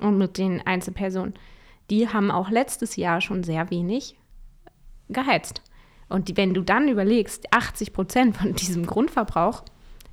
[0.00, 1.34] und mit den Einzelpersonen?
[1.90, 4.17] Die haben auch letztes Jahr schon sehr wenig
[5.08, 5.62] geheizt.
[6.08, 9.62] Und die, wenn du dann überlegst, 80 Prozent von diesem Grundverbrauch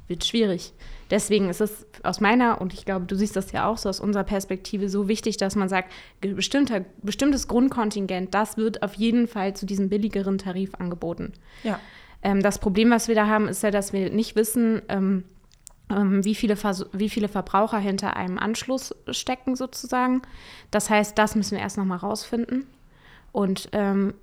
[0.07, 0.73] wird schwierig.
[1.09, 3.99] Deswegen ist es aus meiner, und ich glaube, du siehst das ja auch so aus
[3.99, 9.55] unserer Perspektive, so wichtig, dass man sagt, bestimmter, bestimmtes Grundkontingent, das wird auf jeden Fall
[9.55, 11.33] zu diesem billigeren Tarif angeboten.
[11.63, 11.79] Ja.
[12.21, 15.23] Ähm, das Problem, was wir da haben, ist ja, dass wir nicht wissen, ähm,
[15.89, 16.55] ähm, wie viele,
[16.93, 20.23] wie viele Verbraucher hinter einem Anschluss stecken sozusagen.
[20.71, 22.65] Das heißt, das müssen wir erst noch mal rausfinden.
[23.31, 24.13] Und ähm,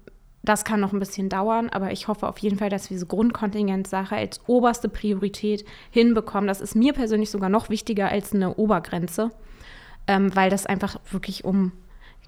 [0.43, 3.07] das kann noch ein bisschen dauern, aber ich hoffe auf jeden Fall, dass wir diese
[3.07, 6.49] Grundkontingentsache als oberste Priorität hinbekommen.
[6.49, 9.31] Das ist mir persönlich sogar noch wichtiger als eine Obergrenze,
[10.09, 11.73] ähm, weil das einfach wirklich um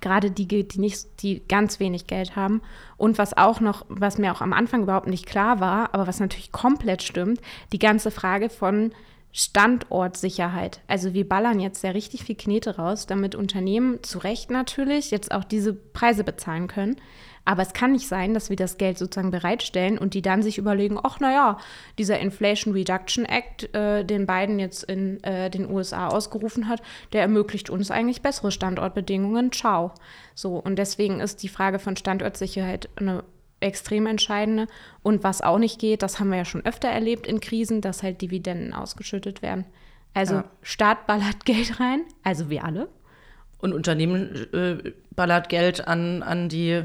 [0.01, 2.61] gerade die geht, die nicht, die ganz wenig Geld haben.
[2.97, 6.21] Und was auch noch, was mir auch am Anfang überhaupt nicht klar war, aber was
[6.21, 7.41] natürlich komplett stimmt,
[7.73, 8.93] die ganze Frage von
[9.33, 10.81] Standortsicherheit.
[10.87, 15.33] Also wir ballern jetzt ja richtig viel Knete raus, damit Unternehmen zu Recht natürlich jetzt
[15.33, 16.97] auch diese Preise bezahlen können.
[17.45, 20.59] Aber es kann nicht sein, dass wir das Geld sozusagen bereitstellen und die dann sich
[20.59, 21.59] überlegen, ach naja,
[21.99, 27.21] dieser Inflation Reduction Act, äh, den Biden jetzt in äh, den USA ausgerufen hat, der
[27.21, 29.53] ermöglicht uns eigentlich bessere Standortbedingungen.
[29.53, 29.93] Ciao.
[30.35, 33.25] So, und deswegen ist die Frage von Standortsicherheit eine
[33.61, 34.67] extrem entscheidende.
[35.03, 38.03] Und was auch nicht geht, das haben wir ja schon öfter erlebt in Krisen, dass
[38.03, 39.65] halt Dividenden ausgeschüttet werden.
[40.15, 40.45] Also ja.
[40.63, 42.89] Staat ballert Geld rein, also wir alle.
[43.59, 46.83] Und Unternehmen äh, ballert Geld an, an die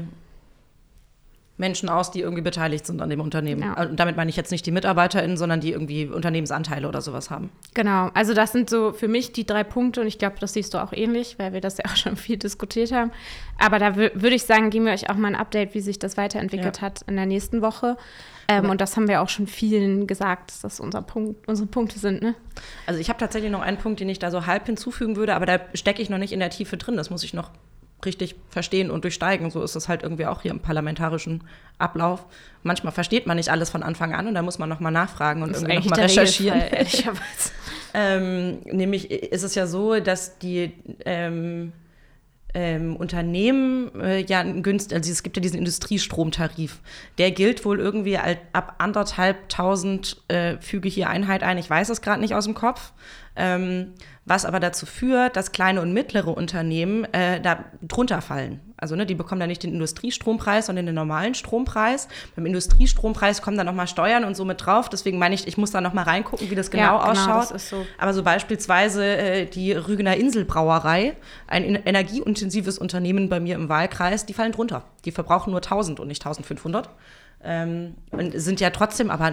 [1.60, 3.62] Menschen aus, die irgendwie beteiligt sind an dem Unternehmen.
[3.62, 3.80] Ja.
[3.80, 7.50] Und damit meine ich jetzt nicht die MitarbeiterInnen, sondern die irgendwie Unternehmensanteile oder sowas haben.
[7.74, 10.74] Genau, also das sind so für mich die drei Punkte und ich glaube, das siehst
[10.74, 13.12] du auch ähnlich, weil wir das ja auch schon viel diskutiert haben.
[13.58, 16.16] Aber da würde ich sagen, geben wir euch auch mal ein Update, wie sich das
[16.16, 16.82] weiterentwickelt ja.
[16.82, 17.96] hat in der nächsten Woche.
[18.48, 21.98] Ähm, und das haben wir auch schon vielen gesagt, dass das unser Punkt, unsere Punkte
[22.00, 22.20] sind.
[22.22, 22.34] Ne?
[22.86, 25.46] Also ich habe tatsächlich noch einen Punkt, den ich da so halb hinzufügen würde, aber
[25.46, 26.96] da stecke ich noch nicht in der Tiefe drin.
[26.96, 27.50] Das muss ich noch
[28.04, 29.50] richtig verstehen und durchsteigen.
[29.50, 31.44] So ist es halt irgendwie auch hier im parlamentarischen
[31.78, 32.26] Ablauf.
[32.62, 35.54] Manchmal versteht man nicht alles von Anfang an und da muss man nochmal nachfragen und
[35.54, 36.62] irgendwie nochmal recherchieren.
[37.94, 40.72] ähm, nämlich ist es ja so, dass die
[41.04, 41.72] ähm,
[42.54, 46.80] ähm, Unternehmen äh, ja günstig, also es gibt ja diesen Industriestromtarif.
[47.18, 51.58] Der gilt wohl irgendwie ab anderthalb tausend äh, füge hier Einheit ein.
[51.58, 52.92] Ich weiß es gerade nicht aus dem Kopf.
[53.36, 53.92] Ähm,
[54.30, 58.60] was aber dazu führt, dass kleine und mittlere Unternehmen äh, da drunter fallen.
[58.76, 62.06] Also ne, die bekommen dann nicht den Industriestrompreis, sondern den normalen Strompreis.
[62.36, 64.88] Beim Industriestrompreis kommen dann nochmal Steuern und so mit drauf.
[64.88, 67.54] Deswegen meine ich, ich muss da nochmal reingucken, wie das genau, ja, genau ausschaut.
[67.54, 67.84] Das so.
[67.98, 71.16] Aber so beispielsweise äh, die Rügener Inselbrauerei,
[71.48, 74.84] ein energieintensives Unternehmen bei mir im Wahlkreis, die fallen drunter.
[75.04, 76.88] Die verbrauchen nur 1000 und nicht 1500.
[77.42, 79.32] Ähm, und sind ja trotzdem aber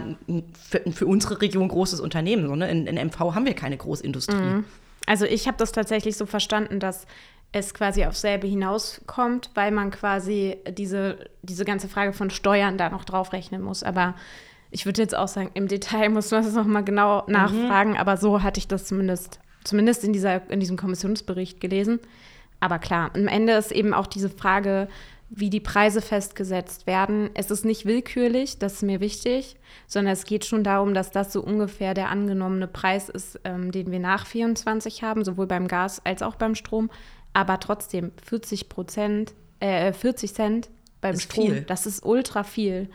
[0.69, 2.47] für, für, unsere Region großes Unternehmen.
[2.47, 2.71] So, ne?
[2.71, 4.35] in, in MV haben wir keine Großindustrie.
[4.35, 4.65] Mhm.
[5.07, 7.07] Also ich habe das tatsächlich so verstanden, dass
[7.53, 12.89] es quasi aufs selbe hinauskommt, weil man quasi diese, diese ganze Frage von Steuern da
[12.89, 13.83] noch draufrechnen muss.
[13.83, 14.13] Aber
[14.69, 17.33] ich würde jetzt auch sagen, im Detail muss man das nochmal genau mhm.
[17.33, 17.97] nachfragen, mhm.
[17.97, 21.99] aber so hatte ich das zumindest, zumindest in, dieser, in diesem Kommissionsbericht gelesen.
[22.59, 24.89] Aber klar, am Ende ist eben auch diese Frage,
[25.29, 27.29] wie die Preise festgesetzt werden.
[27.33, 31.33] Es ist nicht willkürlich, das ist mir wichtig, sondern es geht schon darum, dass das
[31.33, 36.01] so ungefähr der angenommene Preis ist, ähm, den wir nach 24 haben, sowohl beim Gas
[36.05, 36.89] als auch beim Strom.
[37.33, 40.69] Aber trotzdem 40 Prozent, äh, 40 Cent
[41.01, 41.61] beim ist Strom, viel.
[41.61, 42.89] das ist ultra viel.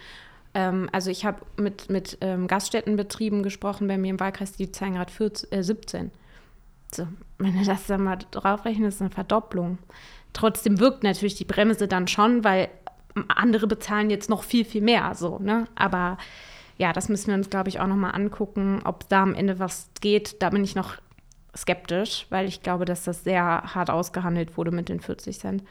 [0.55, 4.95] Ähm, also ich habe mit, mit ähm, Gaststättenbetrieben gesprochen bei mir im Wahlkreis, die zahlen
[4.95, 5.13] gerade
[5.51, 6.11] äh, 17.
[6.95, 7.07] So,
[7.39, 9.79] wenn du das dann mal draufrechnest, ist eine Verdopplung.
[10.33, 12.69] Trotzdem wirkt natürlich die Bremse dann schon, weil
[13.29, 15.15] andere bezahlen jetzt noch viel, viel mehr.
[15.15, 15.67] So, ne?
[15.75, 16.17] Aber
[16.79, 19.91] ja, das müssen wir uns, glaube ich, auch nochmal angucken, ob da am Ende was
[20.01, 20.43] geht.
[20.43, 20.97] Da bin ich noch
[21.57, 25.63] skeptisch, weil ich glaube, dass das sehr hart ausgehandelt wurde mit den 40 Cent.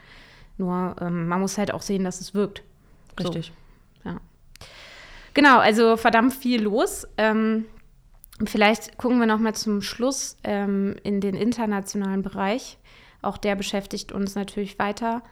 [0.58, 2.62] Nur ähm, man muss halt auch sehen, dass es wirkt.
[3.18, 3.52] Richtig.
[4.04, 4.20] So, ja.
[5.34, 7.06] Genau, also verdammt viel los.
[7.16, 7.64] Ähm,
[8.44, 12.78] vielleicht gucken wir noch mal zum Schluss ähm, in den internationalen Bereich.
[13.22, 15.22] Auch der beschäftigt uns natürlich weiter.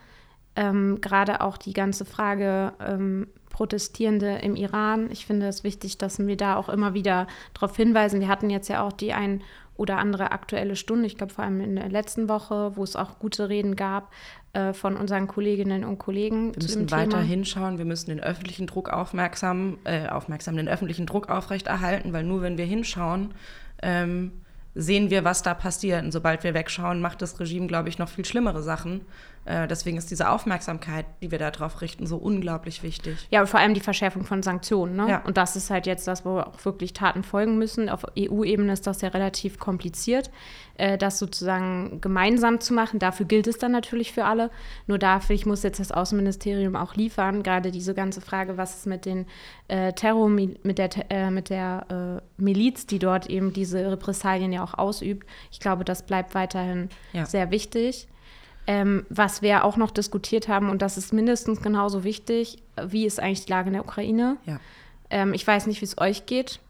[0.56, 5.10] Ähm, Gerade auch die ganze Frage ähm, Protestierende im Iran.
[5.10, 8.20] Ich finde es wichtig, dass wir da auch immer wieder darauf hinweisen.
[8.20, 9.42] Wir hatten jetzt ja auch die ein
[9.76, 13.18] oder andere aktuelle Stunde, ich glaube vor allem in der letzten Woche, wo es auch
[13.18, 14.12] gute Reden gab
[14.52, 16.54] äh, von unseren Kolleginnen und Kollegen.
[16.54, 17.22] Wir müssen weiter Thema.
[17.22, 22.42] hinschauen, wir müssen den öffentlichen Druck aufmerksam, äh, aufmerksam, den öffentlichen Druck aufrechterhalten, weil nur
[22.42, 23.32] wenn wir hinschauen,
[23.82, 24.32] ähm,
[24.74, 26.04] sehen wir, was da passiert.
[26.04, 29.02] Und sobald wir wegschauen, macht das Regime, glaube ich, noch viel schlimmere Sachen.
[29.46, 33.26] Äh, deswegen ist diese Aufmerksamkeit, die wir darauf richten, so unglaublich wichtig.
[33.30, 34.96] Ja, und vor allem die Verschärfung von Sanktionen.
[34.96, 35.08] Ne?
[35.08, 35.22] Ja.
[35.24, 37.88] Und das ist halt jetzt das, wo auch wirklich Taten folgen müssen.
[37.88, 40.30] Auf EU-Ebene ist das ja relativ kompliziert,
[40.76, 42.98] äh, das sozusagen gemeinsam zu machen.
[42.98, 44.50] Dafür gilt es dann natürlich für alle.
[44.86, 47.42] Nur dafür ich muss jetzt das Außenministerium auch liefern.
[47.42, 49.26] Gerade diese ganze Frage, was ist mit den
[49.68, 54.62] äh, Terror, mit der, äh, mit der äh, Miliz, die dort eben diese Repressalien ja
[54.62, 55.26] auch ausübt.
[55.50, 57.24] Ich glaube, das bleibt weiterhin ja.
[57.24, 58.06] sehr wichtig.
[58.66, 63.18] Ähm, was wir auch noch diskutiert haben, und das ist mindestens genauso wichtig, wie ist
[63.18, 64.36] eigentlich die Lage in der Ukraine?
[64.46, 64.60] Ja.
[65.10, 66.60] Ähm, ich weiß nicht, wie es euch geht,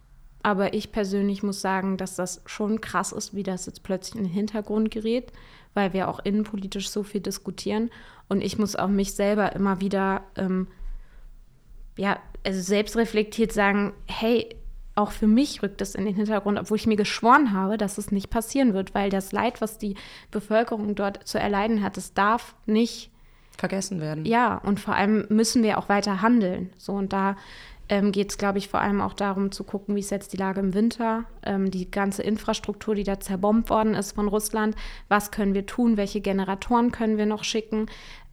[0.42, 4.24] aber ich persönlich muss sagen, dass das schon krass ist, wie das jetzt plötzlich in
[4.24, 5.32] den Hintergrund gerät,
[5.74, 7.90] weil wir auch innenpolitisch so viel diskutieren.
[8.28, 10.68] Und ich muss auch mich selber immer wieder, ähm,
[11.98, 14.56] ja, also selbst reflektiert sagen, hey,
[15.00, 18.12] auch für mich rückt es in den Hintergrund, obwohl ich mir geschworen habe, dass es
[18.12, 19.96] nicht passieren wird, weil das Leid, was die
[20.30, 23.10] Bevölkerung dort zu erleiden hat, es darf nicht
[23.56, 24.24] vergessen werden.
[24.24, 26.70] Ja, und vor allem müssen wir auch weiter handeln.
[26.78, 27.36] So und da
[27.90, 30.36] ähm, geht es, glaube ich, vor allem auch darum zu gucken, wie ist jetzt die
[30.36, 34.76] Lage im Winter, ähm, die ganze Infrastruktur, die da zerbombt worden ist von Russland.
[35.08, 35.96] Was können wir tun?
[35.96, 37.86] Welche Generatoren können wir noch schicken?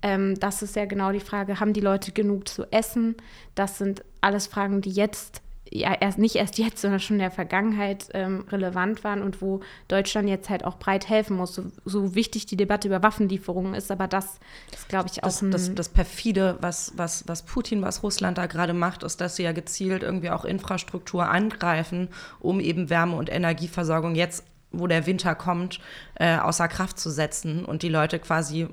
[0.04, 3.16] Ähm, das ist ja genau die Frage, haben die Leute genug zu essen?
[3.56, 7.32] Das sind alles Fragen, die jetzt ja erst nicht erst jetzt, sondern schon in der
[7.32, 11.56] Vergangenheit ähm, relevant waren und wo Deutschland jetzt halt auch breit helfen muss.
[11.56, 14.40] So, so, wichtig die Debatte über Waffenlieferungen ist, aber das
[14.72, 18.46] ist, glaube ich, auch das, das, das, perfide, was, was, was Putin, was Russland da
[18.46, 23.32] gerade macht, ist, dass sie ja gezielt irgendwie auch Infrastruktur angreifen, um eben Wärme- und
[23.32, 25.80] Energieversorgung jetzt, wo der Winter kommt,
[26.16, 28.68] äh, außer Kraft zu setzen und die Leute quasi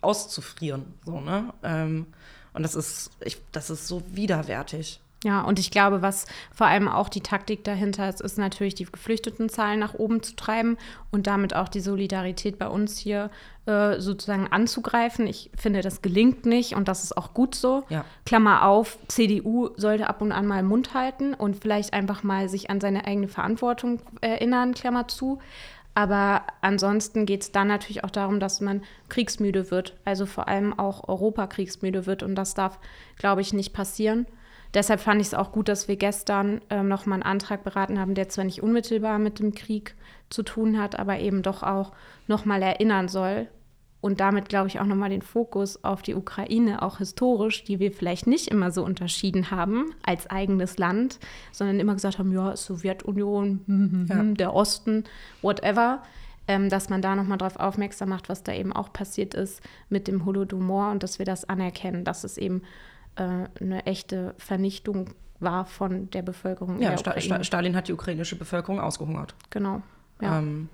[0.00, 0.94] auszufrieren.
[1.04, 1.52] So, ne?
[1.62, 2.06] Ähm,
[2.52, 5.00] und das ist, ich, das ist so widerwärtig.
[5.22, 8.86] Ja, und ich glaube, was vor allem auch die Taktik dahinter ist, ist natürlich die
[8.86, 10.78] Geflüchtetenzahlen nach oben zu treiben
[11.10, 13.30] und damit auch die Solidarität bei uns hier
[13.66, 15.26] äh, sozusagen anzugreifen.
[15.26, 17.84] Ich finde, das gelingt nicht und das ist auch gut so.
[17.90, 18.06] Ja.
[18.24, 22.70] Klammer auf, CDU sollte ab und an mal Mund halten und vielleicht einfach mal sich
[22.70, 25.38] an seine eigene Verantwortung erinnern, Klammer zu.
[25.94, 30.78] Aber ansonsten geht es dann natürlich auch darum, dass man kriegsmüde wird, also vor allem
[30.78, 32.78] auch Europa kriegsmüde wird und das darf,
[33.18, 34.26] glaube ich, nicht passieren.
[34.74, 38.14] Deshalb fand ich es auch gut, dass wir gestern ähm, nochmal einen Antrag beraten haben,
[38.14, 39.94] der zwar nicht unmittelbar mit dem Krieg
[40.28, 41.92] zu tun hat, aber eben doch auch
[42.28, 43.48] nochmal erinnern soll.
[44.00, 47.92] Und damit, glaube ich, auch nochmal den Fokus auf die Ukraine, auch historisch, die wir
[47.92, 51.18] vielleicht nicht immer so unterschieden haben als eigenes Land,
[51.52, 54.14] sondern immer gesagt haben, ja, Sowjetunion, hm, hm, ja.
[54.16, 55.04] Hm, der Osten,
[55.42, 56.02] whatever.
[56.48, 60.08] Ähm, dass man da nochmal darauf aufmerksam macht, was da eben auch passiert ist mit
[60.08, 62.62] dem Holodomor und dass wir das anerkennen, dass es eben
[63.16, 66.80] äh, eine echte Vernichtung war von der Bevölkerung.
[66.80, 69.34] Ja, der Sta Stalin hat die ukrainische Bevölkerung ausgehungert.
[69.48, 69.82] Genau.
[70.20, 70.38] Ja.
[70.38, 70.68] Ähm,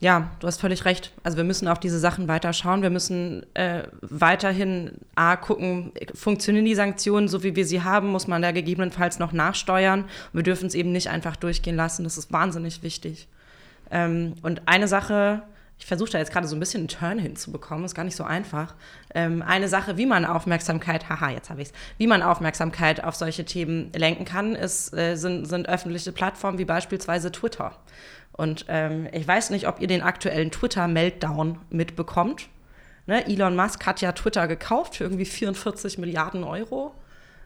[0.00, 1.12] ja, du hast völlig recht.
[1.22, 2.80] Also wir müssen auf diese Sachen weiter schauen.
[2.82, 8.08] Wir müssen äh, weiterhin A, gucken, funktionieren die Sanktionen so, wie wir sie haben?
[8.08, 10.06] Muss man da gegebenenfalls noch nachsteuern?
[10.32, 12.04] wir dürfen es eben nicht einfach durchgehen lassen.
[12.04, 13.28] Das ist wahnsinnig wichtig.
[13.90, 15.42] Ähm, und eine Sache,
[15.80, 18.22] ich versuche da jetzt gerade so ein bisschen einen Turn hinzubekommen, ist gar nicht so
[18.22, 18.74] einfach.
[19.14, 23.14] Ähm, eine Sache, wie man Aufmerksamkeit, haha, jetzt habe ich es, wie man Aufmerksamkeit auf
[23.14, 27.78] solche Themen lenken kann, ist, äh, sind, sind öffentliche Plattformen wie beispielsweise Twitter.
[28.32, 32.48] Und ähm, ich weiß nicht, ob ihr den aktuellen Twitter-Meltdown mitbekommt.
[33.06, 33.26] Ne?
[33.26, 36.94] Elon Musk hat ja Twitter gekauft für irgendwie 44 Milliarden Euro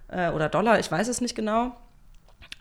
[0.09, 1.77] äh, oder Dollar, ich weiß es nicht genau.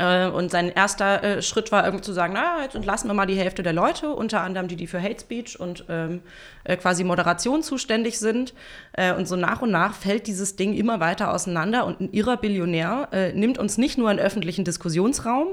[0.04, 3.26] Äh, und sein erster äh, Schritt war irgendwie zu sagen, naja, jetzt entlassen wir mal
[3.26, 6.22] die Hälfte der Leute, unter anderem die, die für Hate Speech und ähm,
[6.66, 8.54] äh, quasi Moderation zuständig sind.
[9.18, 13.08] Und so nach und nach fällt dieses Ding immer weiter auseinander und ein irrer Billionär
[13.12, 15.48] äh, nimmt uns nicht nur einen öffentlichen Diskussionsraum,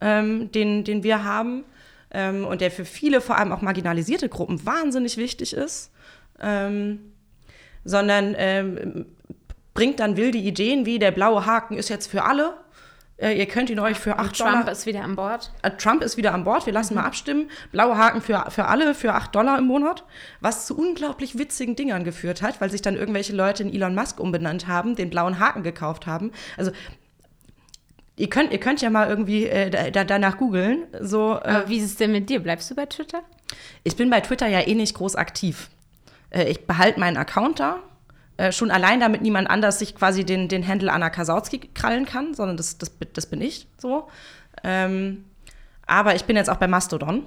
[0.00, 1.64] ähm, den, den wir haben,
[2.10, 5.90] ähm, und der für viele, vor allem auch marginalisierte Gruppen, wahnsinnig wichtig ist,
[6.40, 7.12] ähm,
[7.84, 9.06] sondern ähm,
[9.72, 12.54] bringt dann wilde Ideen wie der blaue Haken ist jetzt für alle
[13.20, 14.70] ihr könnt ihn euch für 8 Trump Dollar.
[14.70, 15.52] ist wieder an Bord.
[15.62, 17.50] Äh, Trump ist wieder an Bord, wir lassen mal abstimmen.
[17.72, 20.04] Blaue Haken für, für alle für 8 Dollar im Monat,
[20.40, 24.20] was zu unglaublich witzigen Dingern geführt hat, weil sich dann irgendwelche Leute in Elon Musk
[24.20, 26.30] umbenannt haben, den blauen Haken gekauft haben.
[26.56, 26.70] Also
[28.16, 30.84] ihr könnt, ihr könnt ja mal irgendwie äh, da, danach googeln.
[31.00, 32.40] So, äh, Aber wie ist es denn mit dir?
[32.40, 33.22] Bleibst du bei Twitter?
[33.84, 35.70] ich bin bei Twitter ja eh nicht groß aktiv.
[36.30, 37.82] Äh, ich behalte meinen Account da.
[38.38, 42.34] Äh, schon allein, damit niemand anders sich quasi den, den Handle Anna Kasautsky krallen kann,
[42.34, 44.08] sondern das, das, das bin ich so.
[44.62, 45.24] Ähm,
[45.86, 47.24] aber ich bin jetzt auch bei Mastodon.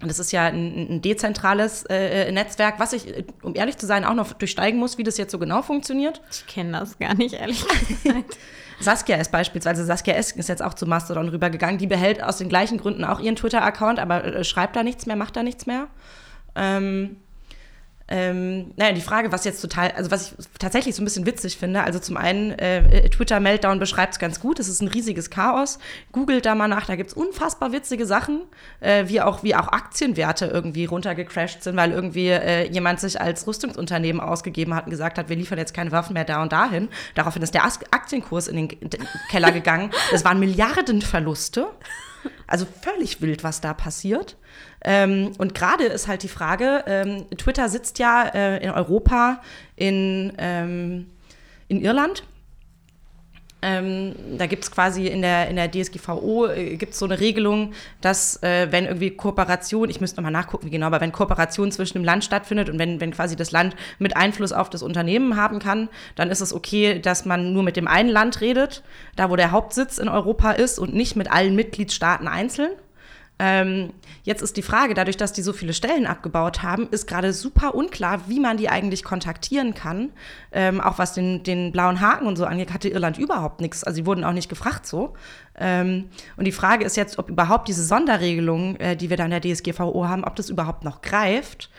[0.00, 3.86] Und das ist ja ein, ein dezentrales äh, Netzwerk, was ich, äh, um ehrlich zu
[3.86, 6.22] sein, auch noch durchsteigen muss, wie das jetzt so genau funktioniert.
[6.30, 8.38] Ich kenne das gar nicht, ehrlich gesagt.
[8.78, 11.78] Saskia ist beispielsweise, Saskia Esken ist jetzt auch zu Mastodon rübergegangen.
[11.78, 15.16] Die behält aus den gleichen Gründen auch ihren Twitter-Account, aber äh, schreibt da nichts mehr,
[15.16, 15.88] macht da nichts mehr.
[16.54, 17.16] Ähm,
[18.10, 21.56] ähm, naja, die Frage, was jetzt total, also was ich tatsächlich so ein bisschen witzig
[21.56, 25.30] finde, also zum einen, äh, Twitter Meltdown beschreibt es ganz gut, es ist ein riesiges
[25.30, 25.78] Chaos.
[26.10, 28.42] Googelt da mal nach, da gibt es unfassbar witzige Sachen,
[28.80, 33.46] äh, wie, auch, wie auch Aktienwerte irgendwie runtergecrashed sind, weil irgendwie äh, jemand sich als
[33.46, 36.88] Rüstungsunternehmen ausgegeben hat und gesagt hat, wir liefern jetzt keine Waffen mehr da und dahin.
[37.14, 38.90] Daraufhin ist der Aktienkurs in den,
[39.30, 39.90] Keller gegangen.
[40.10, 41.68] Das waren Milliardenverluste.
[42.46, 44.36] Also völlig wild, was da passiert.
[44.84, 49.40] Ähm, und gerade ist halt die Frage, ähm, Twitter sitzt ja äh, in Europa,
[49.76, 51.10] in, ähm,
[51.68, 52.24] in Irland.
[53.62, 57.72] Ähm, da gibt es quasi in der, in der DSGVO äh, gibt's so eine Regelung,
[58.00, 61.98] dass äh, wenn irgendwie Kooperation, ich müsste nochmal nachgucken, wie genau, aber wenn Kooperation zwischen
[61.98, 65.58] dem Land stattfindet und wenn, wenn quasi das Land mit Einfluss auf das Unternehmen haben
[65.58, 68.82] kann, dann ist es okay, dass man nur mit dem einen Land redet,
[69.16, 72.70] da wo der Hauptsitz in Europa ist und nicht mit allen Mitgliedstaaten einzeln.
[73.42, 77.32] Ähm, jetzt ist die Frage, dadurch, dass die so viele Stellen abgebaut haben, ist gerade
[77.32, 80.10] super unklar, wie man die eigentlich kontaktieren kann.
[80.52, 83.82] Ähm, auch was den, den blauen Haken und so angeht, hatte Irland überhaupt nichts.
[83.82, 85.14] Also sie wurden auch nicht gefragt so.
[85.58, 89.30] Ähm, und die Frage ist jetzt, ob überhaupt diese Sonderregelung, äh, die wir da in
[89.30, 91.70] der DSGVO haben, ob das überhaupt noch greift.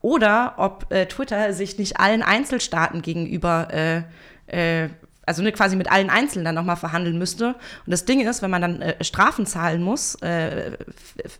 [0.00, 4.02] Oder ob äh, Twitter sich nicht allen Einzelstaaten gegenüber äh,
[4.46, 4.88] äh,
[5.28, 7.48] also ne, quasi mit allen Einzelnen dann nochmal verhandeln müsste.
[7.48, 10.72] Und das Ding ist, wenn man dann äh, Strafen zahlen muss, äh,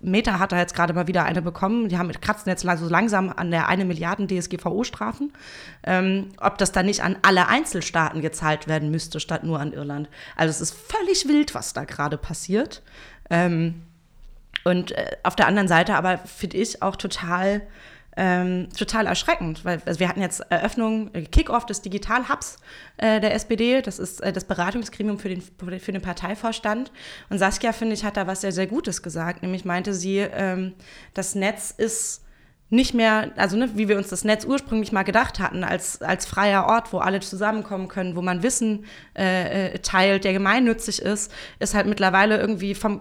[0.01, 3.33] Meta hat da jetzt gerade mal wieder eine bekommen, die haben kratzen jetzt so langsam
[3.35, 5.33] an der eine Milliarden DSGVO-Strafen,
[5.85, 10.09] ähm, ob das dann nicht an alle Einzelstaaten gezahlt werden müsste, statt nur an Irland.
[10.37, 12.83] Also es ist völlig wild, was da gerade passiert.
[13.31, 13.83] Ähm,
[14.65, 17.63] und äh, auf der anderen Seite aber finde ich auch total
[18.21, 22.57] ähm, total erschreckend, weil also wir hatten jetzt Eröffnung, äh, Kickoff des Digital Hubs
[22.97, 26.91] äh, der SPD, das ist äh, das Beratungsgremium für den, für den Parteivorstand.
[27.31, 30.75] Und Saskia, finde ich, hat da was sehr, sehr Gutes gesagt, nämlich meinte sie, ähm,
[31.15, 32.25] das Netz ist
[32.71, 36.27] nicht mehr, also ne, wie wir uns das Netz ursprünglich mal gedacht hatten, als, als
[36.27, 38.85] freier Ort, wo alle zusammenkommen können, wo man Wissen
[39.17, 43.01] äh, äh teilt, der gemeinnützig ist, ist halt mittlerweile irgendwie vom,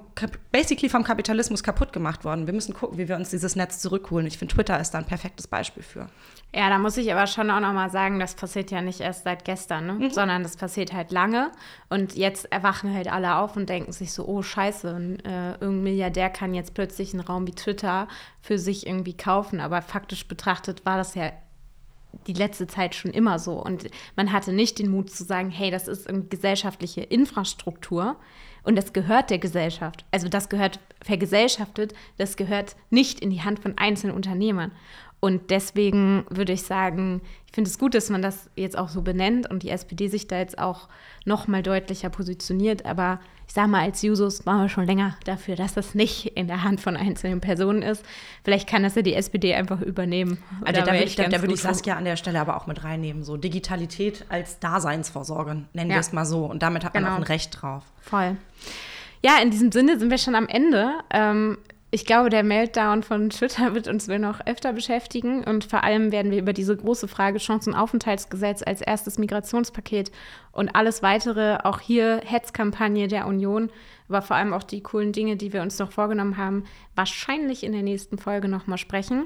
[0.52, 2.48] basically vom Kapitalismus kaputt gemacht worden.
[2.48, 4.26] Wir müssen gucken, wie wir uns dieses Netz zurückholen.
[4.26, 6.08] Ich finde, Twitter ist da ein perfektes Beispiel für.
[6.56, 9.26] Ja, da muss ich aber schon auch noch mal sagen, das passiert ja nicht erst
[9.26, 9.94] seit gestern, ne?
[9.94, 10.10] mhm.
[10.12, 11.52] sondern das passiert halt lange.
[11.90, 15.84] Und jetzt erwachen halt alle auf und denken sich so, oh scheiße, ein, äh, irgendein
[15.84, 18.08] Milliardär kann jetzt plötzlich einen Raum wie Twitter
[18.42, 19.57] für sich irgendwie kaufen.
[19.60, 21.32] Aber faktisch betrachtet war das ja
[22.26, 23.62] die letzte Zeit schon immer so.
[23.63, 28.17] Und man hatte nicht den Mut zu sagen, hey, das ist eine gesellschaftliche Infrastruktur
[28.63, 30.06] und das gehört der Gesellschaft.
[30.12, 34.72] Also das gehört vergesellschaftet, das gehört nicht in die Hand von einzelnen Unternehmern.
[35.20, 39.02] Und deswegen würde ich sagen, ich finde es gut, dass man das jetzt auch so
[39.02, 40.89] benennt und die SPD sich da jetzt auch
[41.26, 42.86] noch mal deutlicher positioniert.
[42.86, 46.48] Aber ich sage mal, als Jusos waren wir schon länger dafür, dass das nicht in
[46.48, 48.04] der Hand von einzelnen Personen ist.
[48.44, 50.38] Vielleicht kann das ja die SPD einfach übernehmen.
[50.66, 52.84] Also da, würde ich, da, da würde ich Saskia an der Stelle aber auch mit
[52.84, 53.24] reinnehmen.
[53.24, 55.96] So Digitalität als Daseinsvorsorge, nennen ja.
[55.96, 56.46] wir es mal so.
[56.46, 57.16] Und damit hat man genau.
[57.16, 57.84] auch ein Recht drauf.
[58.02, 58.36] Voll.
[59.24, 60.96] Ja, in diesem Sinne sind wir schon am Ende.
[61.10, 61.58] Ähm,
[61.89, 66.12] ich glaube, der Meltdown von Twitter wird uns wohl noch öfter beschäftigen und vor allem
[66.12, 70.12] werden wir über diese große Frage Chancenaufenthaltsgesetz als erstes Migrationspaket
[70.52, 73.69] und alles weitere, auch hier Hetzkampagne der Union,
[74.10, 76.65] aber vor allem auch die coolen Dinge, die wir uns noch vorgenommen haben,
[76.96, 79.25] wahrscheinlich in der nächsten Folge nochmal sprechen.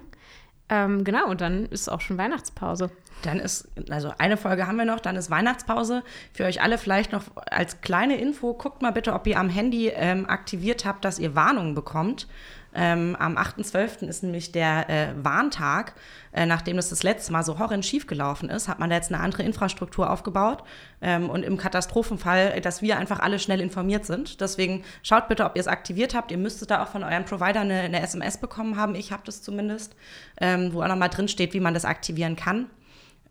[0.71, 2.89] Ähm, genau, und dann ist auch schon Weihnachtspause.
[3.23, 6.01] Dann ist, also eine Folge haben wir noch, dann ist Weihnachtspause.
[6.33, 9.89] Für euch alle vielleicht noch als kleine Info, guckt mal bitte, ob ihr am Handy
[9.89, 12.27] ähm, aktiviert habt, dass ihr Warnungen bekommt.
[12.73, 14.07] Ähm, am 8.12.
[14.07, 15.93] ist nämlich der äh, Warntag.
[16.31, 19.11] Äh, nachdem das das letzte Mal so horrend schief gelaufen ist, hat man da jetzt
[19.11, 20.63] eine andere Infrastruktur aufgebaut.
[21.01, 24.39] Ähm, und im Katastrophenfall, dass wir einfach alle schnell informiert sind.
[24.39, 26.31] Deswegen schaut bitte, ob ihr es aktiviert habt.
[26.31, 28.95] Ihr müsstet da auch von euren Provider eine, eine SMS bekommen haben.
[28.95, 29.95] Ich habe das zumindest,
[30.39, 32.67] ähm, wo auch nochmal drin steht, wie man das aktivieren kann.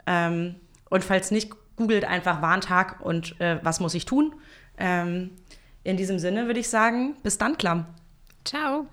[0.07, 0.57] Ähm,
[0.91, 4.34] und falls nicht, googelt einfach Warntag und äh, was muss ich tun.
[4.76, 5.30] Ähm,
[5.82, 7.86] in diesem Sinne würde ich sagen, bis dann, Klamm.
[8.45, 8.86] Ciao.